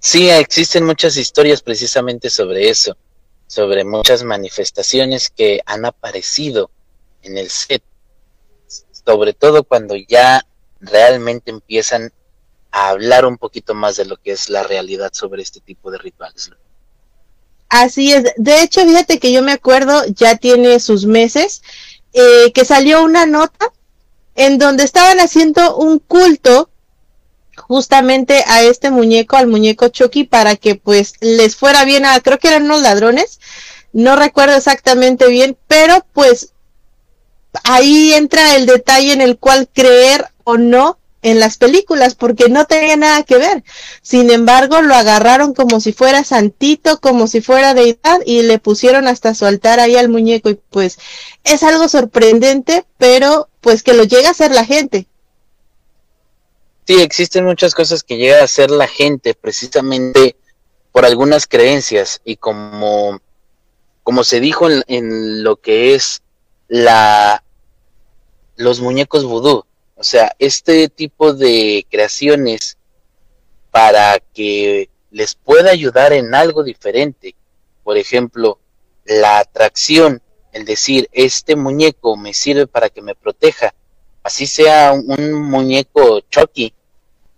[0.00, 2.96] Sí, existen muchas historias precisamente sobre eso,
[3.48, 6.70] sobre muchas manifestaciones que han aparecido
[7.22, 7.82] en el set,
[9.08, 10.44] sobre todo cuando ya
[10.80, 12.12] realmente empiezan
[12.70, 15.96] a hablar un poquito más de lo que es la realidad sobre este tipo de
[15.96, 16.50] rituales.
[17.70, 21.62] Así es, de hecho, fíjate que yo me acuerdo, ya tiene sus meses,
[22.12, 23.72] eh, que salió una nota
[24.34, 26.68] en donde estaban haciendo un culto
[27.56, 32.38] justamente a este muñeco, al muñeco Chucky, para que pues les fuera bien a, creo
[32.38, 33.40] que eran unos ladrones,
[33.94, 36.52] no recuerdo exactamente bien, pero pues
[37.64, 42.66] ahí entra el detalle en el cual creer o no en las películas, porque no
[42.66, 43.64] tenía nada que ver.
[44.02, 49.08] Sin embargo, lo agarraron como si fuera santito, como si fuera deidad, y le pusieron
[49.08, 50.98] hasta su altar ahí al muñeco, y pues
[51.44, 55.06] es algo sorprendente, pero pues que lo llega a hacer la gente.
[56.86, 60.36] Sí, existen muchas cosas que llega a hacer la gente precisamente
[60.92, 63.20] por algunas creencias y como,
[64.04, 66.22] como se dijo en, en lo que es
[66.68, 67.42] la
[68.56, 69.64] los muñecos vudú.
[69.96, 72.76] O sea, este tipo de creaciones
[73.70, 77.34] para que les pueda ayudar en algo diferente.
[77.82, 78.58] Por ejemplo,
[79.04, 83.74] la atracción, el decir, este muñeco me sirve para que me proteja.
[84.22, 86.74] Así sea un, muñeco Chucky,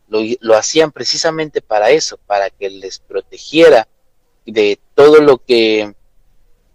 [0.09, 3.87] lo, hacían precisamente para eso, para que les protegiera
[4.45, 5.95] de todo lo que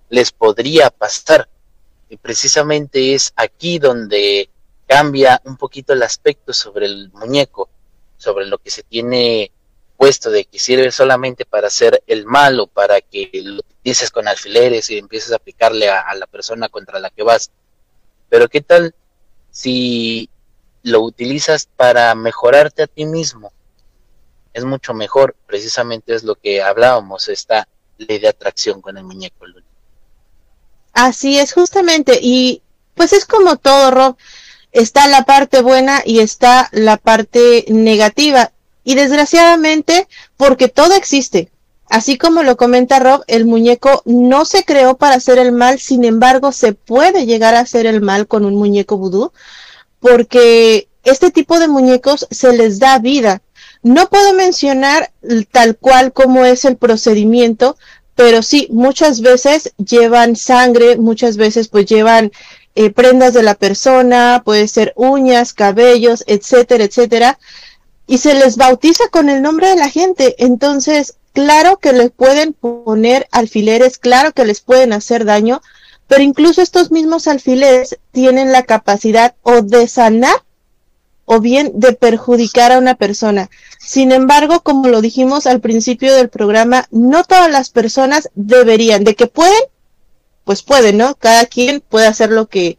[0.09, 1.49] les podría pasar.
[2.09, 4.49] Y precisamente es aquí donde
[4.87, 7.69] cambia un poquito el aspecto sobre el muñeco,
[8.17, 9.51] sobre lo que se tiene
[9.97, 14.27] puesto de que sirve solamente para hacer el mal o para que lo utilices con
[14.27, 17.49] alfileres y empieces a aplicarle a la persona contra la que vas.
[18.29, 18.93] Pero ¿qué tal
[19.55, 20.29] si
[20.85, 23.51] lo utilizas para mejorarte a ti mismo,
[24.53, 25.35] es mucho mejor.
[25.47, 29.45] Precisamente es lo que hablábamos, esta ley de atracción con el muñeco.
[30.95, 32.17] Así es, justamente.
[32.21, 32.63] Y
[32.95, 34.17] pues es como todo, Rob.
[34.71, 38.51] Está la parte buena y está la parte negativa.
[38.83, 41.51] Y desgraciadamente, porque todo existe.
[41.87, 46.03] Así como lo comenta Rob, el muñeco no se creó para hacer el mal, sin
[46.03, 49.31] embargo, se puede llegar a hacer el mal con un muñeco vudú
[50.05, 53.41] porque este tipo de muñecos se les da vida.
[53.81, 55.11] No puedo mencionar
[55.51, 57.75] tal cual como es el procedimiento,
[58.15, 62.31] pero sí, muchas veces llevan sangre, muchas veces pues llevan
[62.75, 67.39] eh, prendas de la persona, puede ser uñas, cabellos, etcétera, etcétera,
[68.07, 70.35] y se les bautiza con el nombre de la gente.
[70.39, 75.61] Entonces, claro que les pueden poner alfileres, claro que les pueden hacer daño,
[76.07, 80.35] pero incluso estos mismos alfileres tienen la capacidad o de sanar
[81.25, 83.49] o bien de perjudicar a una persona.
[83.79, 89.15] Sin embargo, como lo dijimos al principio del programa, no todas las personas deberían, de
[89.15, 89.61] que pueden,
[90.43, 91.15] pues pueden, ¿no?
[91.15, 92.77] Cada quien puede hacer lo que,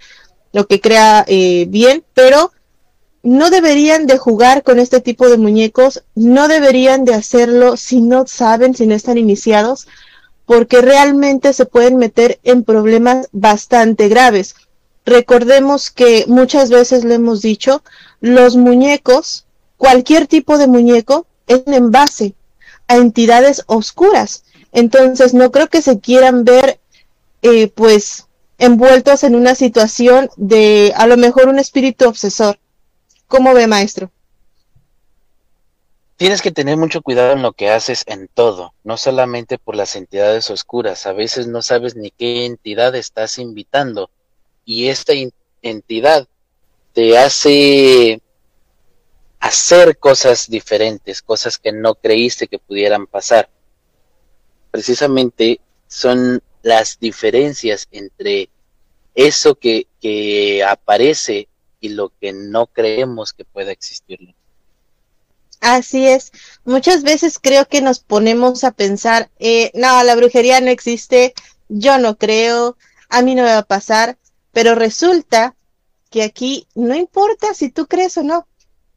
[0.52, 2.52] lo que crea eh, bien, pero
[3.26, 8.24] no deberían de jugar con este tipo de muñecos, no deberían de hacerlo si no
[8.28, 9.88] saben, si no están iniciados,
[10.44, 14.54] porque realmente se pueden meter en problemas bastante graves.
[15.04, 17.82] Recordemos que muchas veces le hemos dicho,
[18.20, 19.46] los muñecos,
[19.76, 22.34] cualquier tipo de muñeco, es en base
[22.88, 24.44] a entidades oscuras.
[24.72, 26.80] Entonces no creo que se quieran ver
[27.42, 28.26] eh, pues
[28.58, 32.58] envueltos en una situación de a lo mejor un espíritu obsesor.
[33.28, 34.10] ¿Cómo ve maestro?
[36.16, 39.96] Tienes que tener mucho cuidado en lo que haces en todo, no solamente por las
[39.96, 41.06] entidades oscuras.
[41.06, 44.08] A veces no sabes ni qué entidad estás invitando
[44.64, 45.12] y esta
[45.60, 46.26] entidad
[46.96, 48.22] te hace
[49.38, 53.50] hacer cosas diferentes, cosas que no creíste que pudieran pasar.
[54.70, 58.48] Precisamente son las diferencias entre
[59.14, 61.48] eso que, que aparece
[61.80, 64.34] y lo que no creemos que pueda existir.
[65.60, 66.32] Así es.
[66.64, 71.34] Muchas veces creo que nos ponemos a pensar, eh, no, la brujería no existe,
[71.68, 72.78] yo no creo,
[73.10, 74.16] a mí no me va a pasar,
[74.52, 75.55] pero resulta
[76.16, 78.46] que aquí no importa si tú crees o no.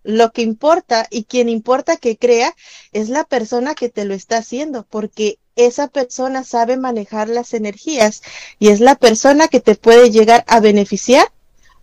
[0.03, 2.55] Lo que importa y quien importa que crea
[2.93, 8.21] es la persona que te lo está haciendo, porque esa persona sabe manejar las energías
[8.57, 11.29] y es la persona que te puede llegar a beneficiar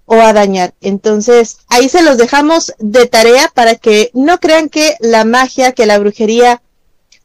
[0.06, 0.72] o a dañar.
[0.80, 5.84] Entonces, ahí se los dejamos de tarea para que no crean que la magia, que
[5.84, 6.62] la brujería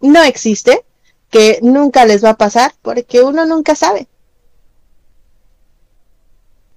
[0.01, 0.83] no existe,
[1.29, 4.09] que nunca les va a pasar, porque uno nunca sabe.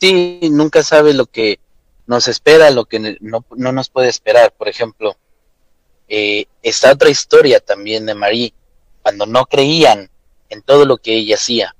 [0.04, 1.60] Sí, nunca sabe lo que
[2.06, 4.52] nos espera, lo que no, no nos puede esperar.
[4.52, 5.16] Por ejemplo,
[6.08, 8.52] eh, está otra historia también de Marie,
[9.00, 10.10] cuando no creían
[10.50, 11.74] en todo lo que ella hacía.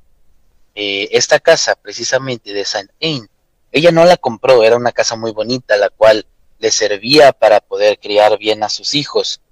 [0.75, 3.29] Eh, esta casa, precisamente de Saint Anne,
[3.73, 6.25] ella no la compró, era una casa muy bonita, la cual
[6.61, 9.43] le servía para poder criar bien a sus hijos.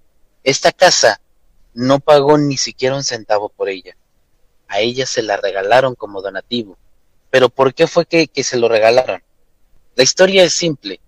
[0.44, 1.20] Esta casa
[1.74, 3.98] no pagó ni siquiera un centavo por ella.
[4.66, 6.78] A ella se la regalaron como donativo.
[7.32, 9.22] Pero ¿por qué fue que, se lo regalaron?
[9.94, 11.00] La historia es simple.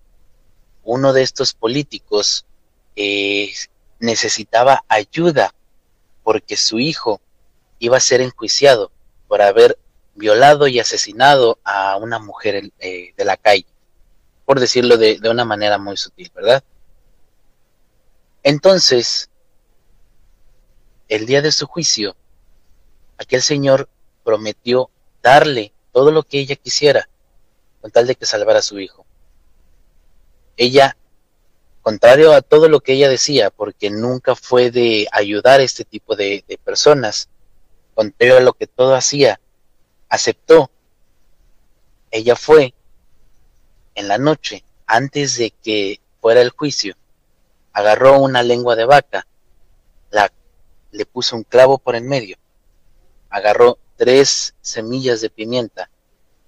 [0.83, 2.47] Uno de estos políticos
[2.95, 3.53] eh,
[3.99, 5.53] necesitaba ayuda
[6.23, 7.21] porque su hijo
[7.77, 8.91] iba a ser enjuiciado
[9.27, 9.77] por haber
[10.15, 13.67] violado y asesinado a una mujer eh, de la calle,
[14.45, 16.63] por decirlo de, de una manera muy sutil, ¿verdad?
[18.41, 19.29] Entonces,
[21.07, 22.15] el día de su juicio,
[23.19, 23.89] aquel señor
[24.23, 24.89] prometió
[25.21, 27.07] darle todo lo que ella quisiera
[27.79, 29.05] con tal de que salvara a su hijo.
[30.57, 30.97] Ella,
[31.81, 36.17] contrario a todo lo que ella decía, porque nunca fue de ayudar a este tipo
[36.17, 37.29] de, personas,
[37.93, 39.39] contrario a lo que todo hacía,
[40.09, 40.69] aceptó.
[42.11, 42.73] Ella fue
[43.93, 46.97] en la noche, antes de que fuera el juicio,
[47.71, 49.25] agarró una lengua de vaca,
[50.11, 50.29] la,
[50.91, 52.35] le puso un clavo por en medio,
[53.29, 55.89] agarró tres semillas de pimienta.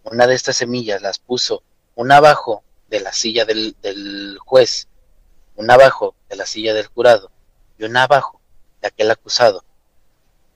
[0.04, 1.64] Una de estas semillas las puso
[1.96, 4.88] una abajo de la silla del, del juez,
[5.56, 7.32] una abajo de la silla del jurado
[7.78, 8.42] y una abajo
[8.82, 9.64] de aquel acusado.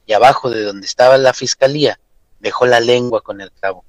[0.05, 1.99] Y abajo de donde estaba la fiscalía
[2.39, 3.85] dejó la lengua con el clavo.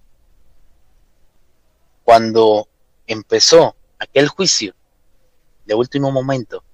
[2.04, 2.68] Cuando
[3.06, 4.74] empezó aquel juicio,
[5.64, 6.64] de último momento,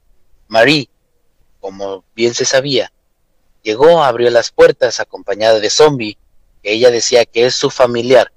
[0.48, 0.88] Marie,
[1.60, 2.90] como bien se sabía,
[3.68, 6.16] llegó, abrió las puertas acompañada de Zombie,
[6.62, 8.32] que ella decía que es su familiar.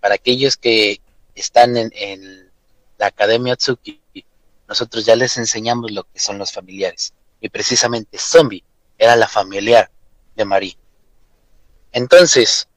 [0.00, 1.00] Para aquellos que
[1.34, 2.50] están en,
[2.98, 4.02] la Academia Tsuki,
[4.68, 7.14] nosotros ya les enseñamos lo que son los familiares.
[7.40, 8.64] Y precisamente Zombie
[8.98, 9.90] era la familiar
[10.36, 10.76] de Marie.
[11.92, 12.68] Entonces,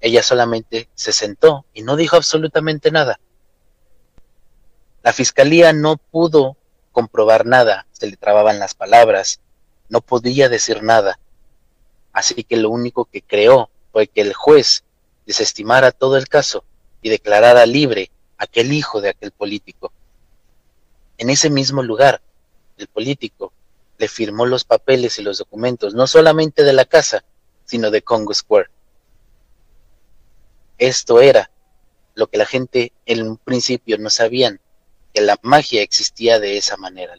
[0.00, 3.18] ella solamente se sentó y no dijo absolutamente nada.
[5.02, 6.56] La fiscalía no pudo
[6.92, 9.40] comprobar nada, se le trababan las palabras,
[9.90, 11.18] no podía decir nada.
[12.12, 14.84] Así que lo único que creó fue que el juez
[15.26, 16.64] desestimara todo el caso
[17.02, 19.92] y declarara libre aquel hijo de aquel político.
[21.18, 22.22] En ese mismo lugar,
[22.78, 23.52] el político
[23.98, 27.22] le firmó los papeles y los documentos, no solamente de la casa,
[27.64, 28.70] sino de Congo Square.
[30.78, 31.50] Esto era
[32.14, 34.60] lo que la gente en un principio no sabían,
[35.12, 37.16] que la magia existía de esa manera.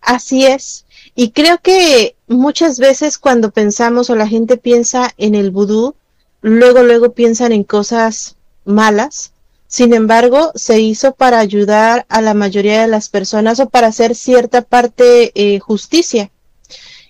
[0.00, 0.86] Así es.
[1.14, 5.94] Y creo que muchas veces cuando pensamos o la gente piensa en el vudú,
[6.40, 9.32] luego, luego piensan en cosas malas.
[9.66, 14.16] Sin embargo, se hizo para ayudar a la mayoría de las personas o para hacer
[14.16, 16.30] cierta parte eh, justicia.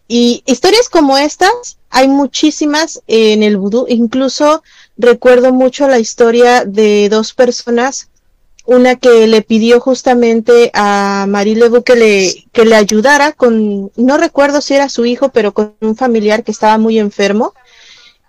[0.08, 3.86] Y historias como estas hay muchísimas en el vudú.
[3.88, 4.62] Incluso
[4.98, 8.09] recuerdo mucho la historia de dos personas
[8.70, 14.16] una que le pidió justamente a Marie Lebu que le, que le ayudara con, no
[14.16, 17.52] recuerdo si era su hijo, pero con un familiar que estaba muy enfermo.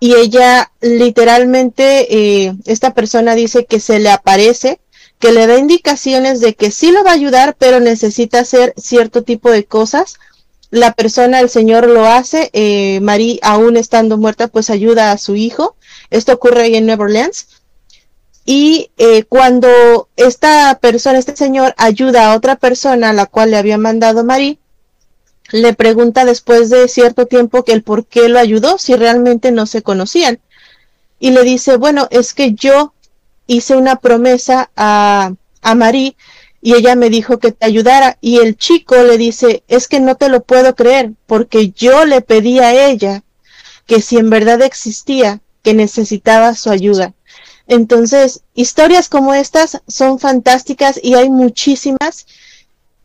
[0.00, 4.80] Y ella literalmente, eh, esta persona dice que se le aparece,
[5.20, 9.22] que le da indicaciones de que sí lo va a ayudar, pero necesita hacer cierto
[9.22, 10.16] tipo de cosas.
[10.70, 15.36] La persona, el señor lo hace, eh, Marie aún estando muerta, pues ayuda a su
[15.36, 15.76] hijo.
[16.10, 17.46] Esto ocurre ahí en Nueva Orleans
[18.44, 23.56] y eh, cuando esta persona, este señor, ayuda a otra persona a la cual le
[23.56, 24.58] había mandado Marí,
[25.52, 29.66] le pregunta después de cierto tiempo que el por qué lo ayudó, si realmente no
[29.66, 30.40] se conocían.
[31.20, 32.94] Y le dice, bueno, es que yo
[33.46, 36.16] hice una promesa a, a Marí
[36.60, 38.18] y ella me dijo que te ayudara.
[38.20, 42.22] Y el chico le dice, es que no te lo puedo creer, porque yo le
[42.22, 43.22] pedí a ella
[43.86, 47.14] que si en verdad existía, que necesitaba su ayuda.
[47.66, 52.26] Entonces, historias como estas son fantásticas y hay muchísimas.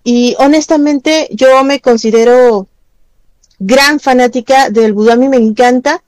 [0.04, 2.68] Y honestamente, yo me considero
[3.60, 5.12] gran fanática del vudú.
[5.12, 6.04] A mí me encanta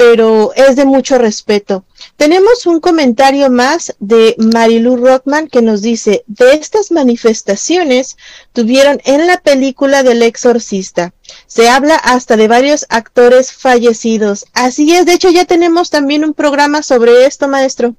[0.00, 1.84] pero es de mucho respeto.
[2.16, 8.16] Tenemos un comentario más de Marilu Rothman que nos dice, de estas manifestaciones
[8.54, 11.12] tuvieron en la película del exorcista.
[11.46, 14.46] Se habla hasta de varios actores fallecidos.
[14.54, 17.94] Así es, de hecho ya tenemos también un programa sobre esto, maestro.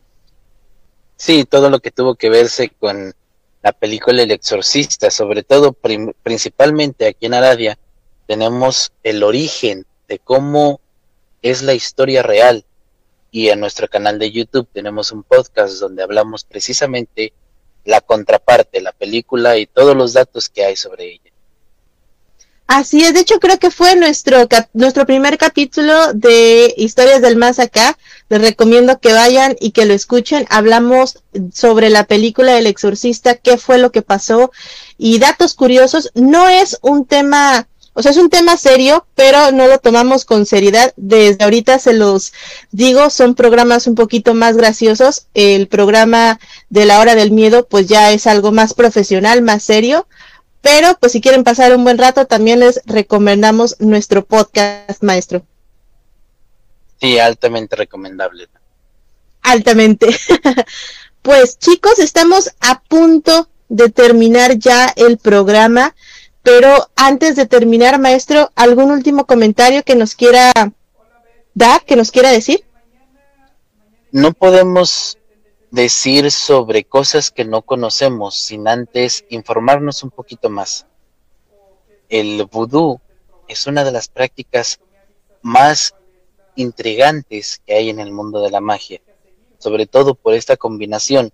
[1.18, 3.14] Sí, todo lo que tuvo que verse con
[3.62, 5.78] la película El Exorcista, sobre todo
[6.24, 7.78] principalmente aquí en Arabia,
[8.26, 10.82] tenemos el origen de cómo
[11.42, 12.66] es la historia real.
[13.32, 17.34] Y en nuestro canal de YouTube tenemos un podcast donde hablamos precisamente
[17.86, 21.32] la contraparte, la película y todos los datos que hay sobre ella.
[22.68, 27.60] Así es, de hecho creo que fue nuestro, nuestro primer capítulo de Historias del Más
[27.60, 27.98] Acá.
[28.30, 30.46] Les recomiendo que vayan y que lo escuchen.
[30.50, 31.20] Hablamos
[31.54, 34.52] sobre la película El Exorcista, qué fue lo que pasó
[34.98, 36.12] y datos curiosos.
[36.16, 40.46] No es un tema o sea, es un tema serio, pero no lo tomamos con
[40.46, 40.94] seriedad.
[40.96, 42.32] Desde ahorita se los
[42.72, 45.28] digo, son programas un poquito más graciosos.
[45.34, 46.40] El programa
[46.70, 50.08] de la hora del miedo, pues ya es algo más profesional, más serio.
[50.62, 55.44] Pero, pues si quieren pasar un buen rato, también les recomendamos nuestro podcast, maestro.
[57.02, 58.48] Sí, altamente recomendable.
[59.42, 60.08] Altamente.
[61.24, 65.96] pues chicos, estamos a punto de terminar ya el programa.
[66.44, 70.52] Pero antes de terminar, maestro, ¿algún último comentario que nos quiera
[71.54, 72.66] dar, que nos quiera decir?
[74.12, 75.18] No podemos
[75.70, 80.86] decir sobre cosas que no conocemos sin antes informarnos un poquito más.
[82.10, 83.00] El vudú
[83.48, 84.80] es una de las prácticas
[85.42, 85.96] más
[86.56, 89.02] intrigantes que hay en el mundo de la magia,
[89.60, 91.32] sobre todo por esta combinación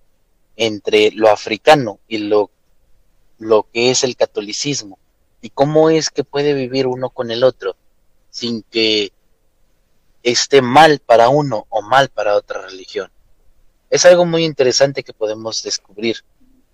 [0.55, 2.51] entre lo africano y lo
[3.38, 4.97] lo que es el catolicismo
[5.41, 7.75] y cómo es que puede vivir uno con el otro
[8.29, 9.11] sin que
[10.23, 13.09] esté mal para uno o mal para otra religión.
[13.89, 16.17] Es algo muy interesante que podemos descubrir,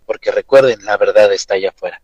[0.05, 2.01] porque recuerden, la verdad está allá afuera.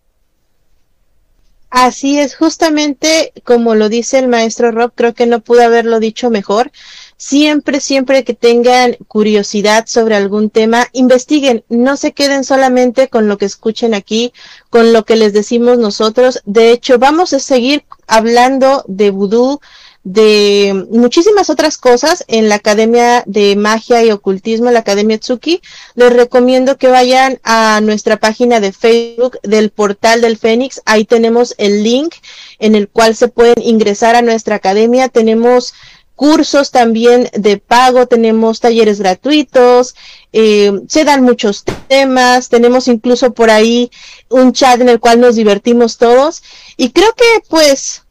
[1.69, 6.29] Así es, justamente como lo dice el maestro Rob, creo que no pudo haberlo dicho
[6.29, 6.71] mejor
[7.19, 13.37] siempre, siempre que tengan curiosidad sobre algún tema, investiguen, no se queden solamente con lo
[13.37, 14.33] que escuchen aquí,
[14.69, 16.41] con lo que les decimos nosotros.
[16.45, 19.59] De hecho, vamos a seguir hablando de vudú,
[20.05, 25.61] de muchísimas otras cosas en la Academia de Magia y Ocultismo, la Academia Tsuki.
[25.95, 30.81] Les recomiendo que vayan a nuestra página de Facebook del portal del Fénix.
[30.85, 32.15] Ahí tenemos el link
[32.59, 35.09] en el cual se pueden ingresar a nuestra academia.
[35.09, 35.73] Tenemos
[36.19, 39.95] cursos también de pago, tenemos talleres gratuitos,
[40.33, 43.89] eh, se dan muchos temas, tenemos incluso por ahí
[44.27, 46.43] un chat en el cual nos divertimos todos
[46.75, 48.03] y creo que pues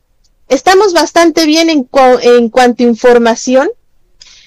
[0.49, 1.87] estamos bastante bien en,
[2.23, 3.69] en cuanto a información.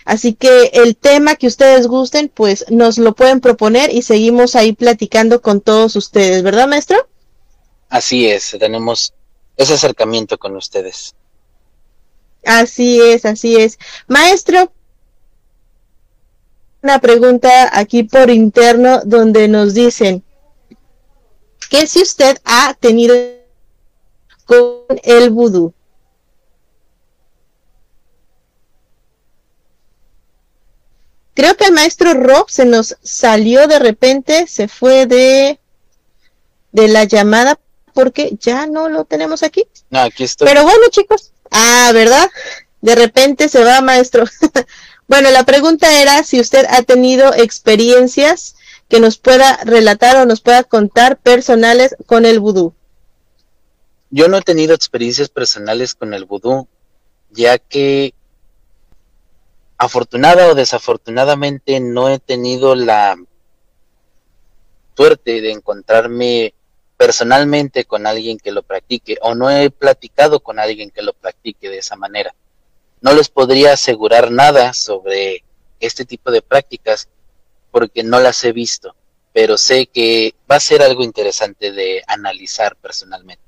[0.06, 4.74] Así que el tema que ustedes gusten, pues nos lo pueden proponer y seguimos ahí
[4.74, 7.08] platicando con todos ustedes, ¿verdad, maestro?
[7.90, 9.14] Así es, tenemos
[9.56, 11.14] ese acercamiento con ustedes.
[12.46, 13.78] Así es, así es.
[14.08, 14.72] Maestro,
[16.82, 20.24] una pregunta aquí por interno donde nos dicen
[21.70, 23.16] que si usted ha tenido
[24.46, 25.74] con el vudú.
[31.34, 35.60] Creo que el maestro Rob se nos salió de repente, se fue de,
[36.72, 37.58] de la llamada
[37.94, 39.66] porque ya no lo tenemos aquí.
[39.90, 40.48] No, aquí estoy.
[40.48, 42.30] Pero bueno, chicos, Ah, ¿verdad?
[42.82, 44.26] De repente se va, maestro.
[45.08, 48.56] bueno, la pregunta era si usted ha tenido experiencias
[48.88, 52.74] que nos pueda relatar o nos pueda contar personales con el vudú.
[54.10, 56.68] Yo no he tenido experiencias personales con el vudú,
[57.30, 58.14] ya que
[59.78, 63.16] afortunada o desafortunadamente no he tenido la
[64.96, 66.54] suerte de encontrarme
[67.02, 71.68] personalmente con alguien que lo practique o no he platicado con alguien que lo practique
[71.68, 72.36] de esa manera.
[73.02, 75.44] No les podría asegurar nada sobre
[75.80, 77.10] este tipo de prácticas
[77.72, 78.96] porque no las he visto,
[79.34, 83.44] pero sé que va a ser algo interesante de analizar personalmente.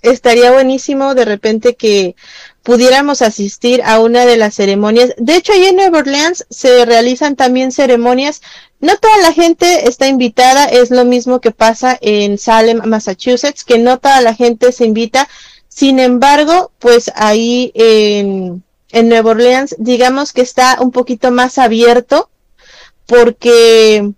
[0.00, 2.16] Estaría buenísimo de repente que
[2.64, 5.14] pudiéramos asistir a una de las ceremonias.
[5.16, 8.40] De hecho, ahí en Nueva Orleans se realizan también ceremonias
[8.84, 13.78] no toda la gente está invitada, es lo mismo que pasa en Salem, Massachusetts, que
[13.78, 15.26] no toda la gente se invita.
[15.68, 22.28] Sin embargo, pues ahí en, en Nueva Orleans, digamos que está un poquito más abierto,
[23.06, 24.12] porque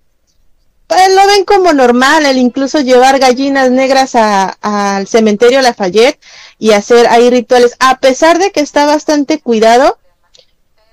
[0.86, 6.20] pues lo ven como normal el incluso llevar gallinas negras al cementerio Lafayette
[6.58, 9.98] y hacer ahí rituales, a pesar de que está bastante cuidado,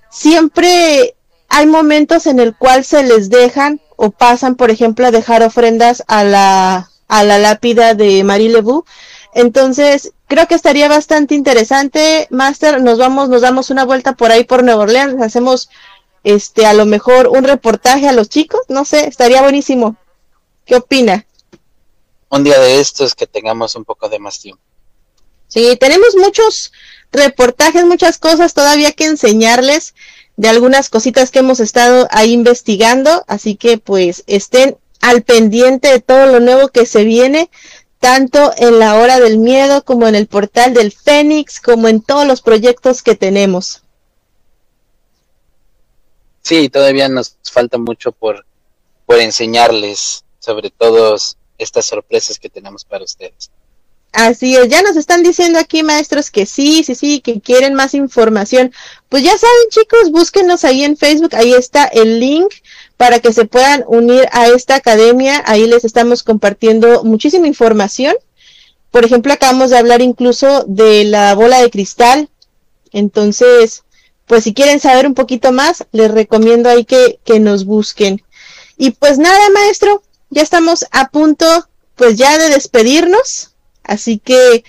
[0.09, 1.15] siempre
[1.49, 6.03] hay momentos en el cual se les dejan o pasan, por ejemplo, a dejar ofrendas
[6.07, 8.85] a la, a la lápida de Marie Lebu.
[9.35, 14.43] Entonces, creo que estaría bastante interesante, Master, nos vamos, nos damos una vuelta por ahí
[14.43, 15.69] por Nueva Orleans, hacemos
[16.23, 19.97] este, a lo mejor un reportaje a los chicos, no sé, estaría buenísimo.
[20.65, 21.25] ¿Qué opina?
[22.29, 24.61] Un día de estos que tengamos un poco de más tiempo.
[25.47, 26.71] Sí, tenemos muchos
[27.11, 29.93] reportajes, muchas cosas todavía que enseñarles
[30.35, 35.99] de algunas cositas que hemos estado ahí investigando, así que pues estén al pendiente de
[35.99, 37.51] todo lo nuevo que se viene,
[37.99, 42.25] tanto en la hora del miedo como en el portal del Fénix, como en todos
[42.25, 43.82] los proyectos que tenemos.
[46.43, 48.45] Sí, todavía nos falta mucho por,
[49.05, 53.49] por enseñarles sobre todas estas sorpresas que tenemos para ustedes.
[54.11, 57.95] Así es, ya nos están diciendo aquí maestros que sí, sí, sí, que quieren más
[57.95, 58.71] información.
[59.09, 62.53] Pues ya saben chicos, búsquenos ahí en Facebook, ahí está el link
[62.95, 68.15] para que se puedan unir a esta academia, ahí les estamos compartiendo muchísima información.
[68.91, 72.29] Por ejemplo, acabamos de hablar incluso de la bola de cristal,
[72.91, 73.82] entonces
[74.25, 78.23] pues si quieren saber un poquito más, les recomiendo ahí que, que nos busquen.
[78.77, 81.45] Y pues nada, maestro, ya estamos a punto
[81.95, 83.51] pues ya de despedirnos,
[83.83, 84.63] así que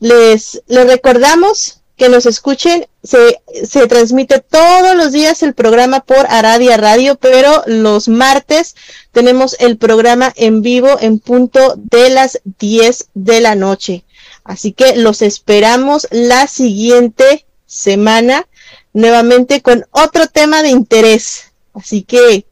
[0.00, 6.26] les, les recordamos que nos escuchen, se, se transmite todos los días el programa por
[6.28, 8.74] Aradia Radio, pero los martes
[9.12, 14.04] tenemos el programa en vivo en punto de las 10 de la noche.
[14.42, 18.46] Así que los esperamos la siguiente semana
[18.94, 21.52] nuevamente con otro tema de interés.
[21.74, 22.46] Así que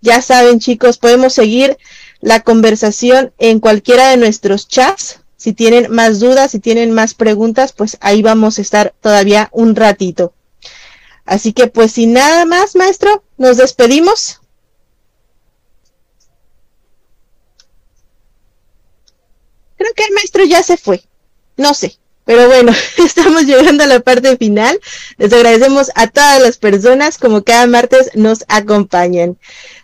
[0.00, 1.78] ya saben chicos, podemos seguir
[2.20, 5.20] la conversación en cualquiera de nuestros chats.
[5.36, 9.76] Si tienen más dudas, si tienen más preguntas, pues ahí vamos a estar todavía un
[9.76, 10.34] ratito.
[11.24, 14.40] Así que pues sin nada más, maestro, nos despedimos.
[19.76, 21.02] Creo que el maestro ya se fue.
[21.56, 21.98] No sé.
[22.24, 22.72] Pero bueno,
[23.04, 24.78] estamos llegando a la parte final.
[25.18, 29.38] Les agradecemos a todas las personas como cada martes nos acompañan.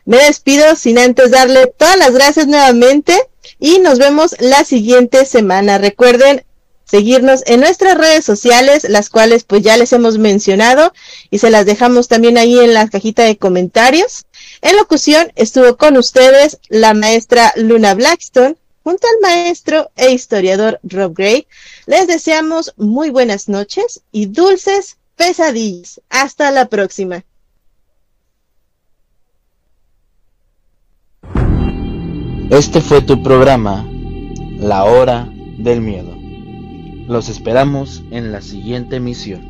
[0.04, 3.14] Me despido sin antes darle todas las gracias nuevamente
[3.58, 5.78] y nos vemos la siguiente semana.
[5.78, 6.44] Recuerden
[6.84, 10.92] seguirnos en nuestras redes sociales, las cuales pues ya les hemos mencionado
[11.30, 14.24] y se las dejamos también ahí en la cajita de comentarios.
[14.62, 18.56] En locución estuvo con ustedes la maestra Luna Blackstone
[18.88, 21.46] junto al maestro e historiador Rob Gray.
[21.84, 26.00] Les deseamos muy buenas noches y dulces pesadillas.
[26.08, 27.22] Hasta la próxima.
[32.48, 33.86] Este fue tu programa,
[34.56, 35.28] La Hora
[35.58, 36.16] del Miedo.
[37.08, 39.46] Los esperamos en la siguiente emisión.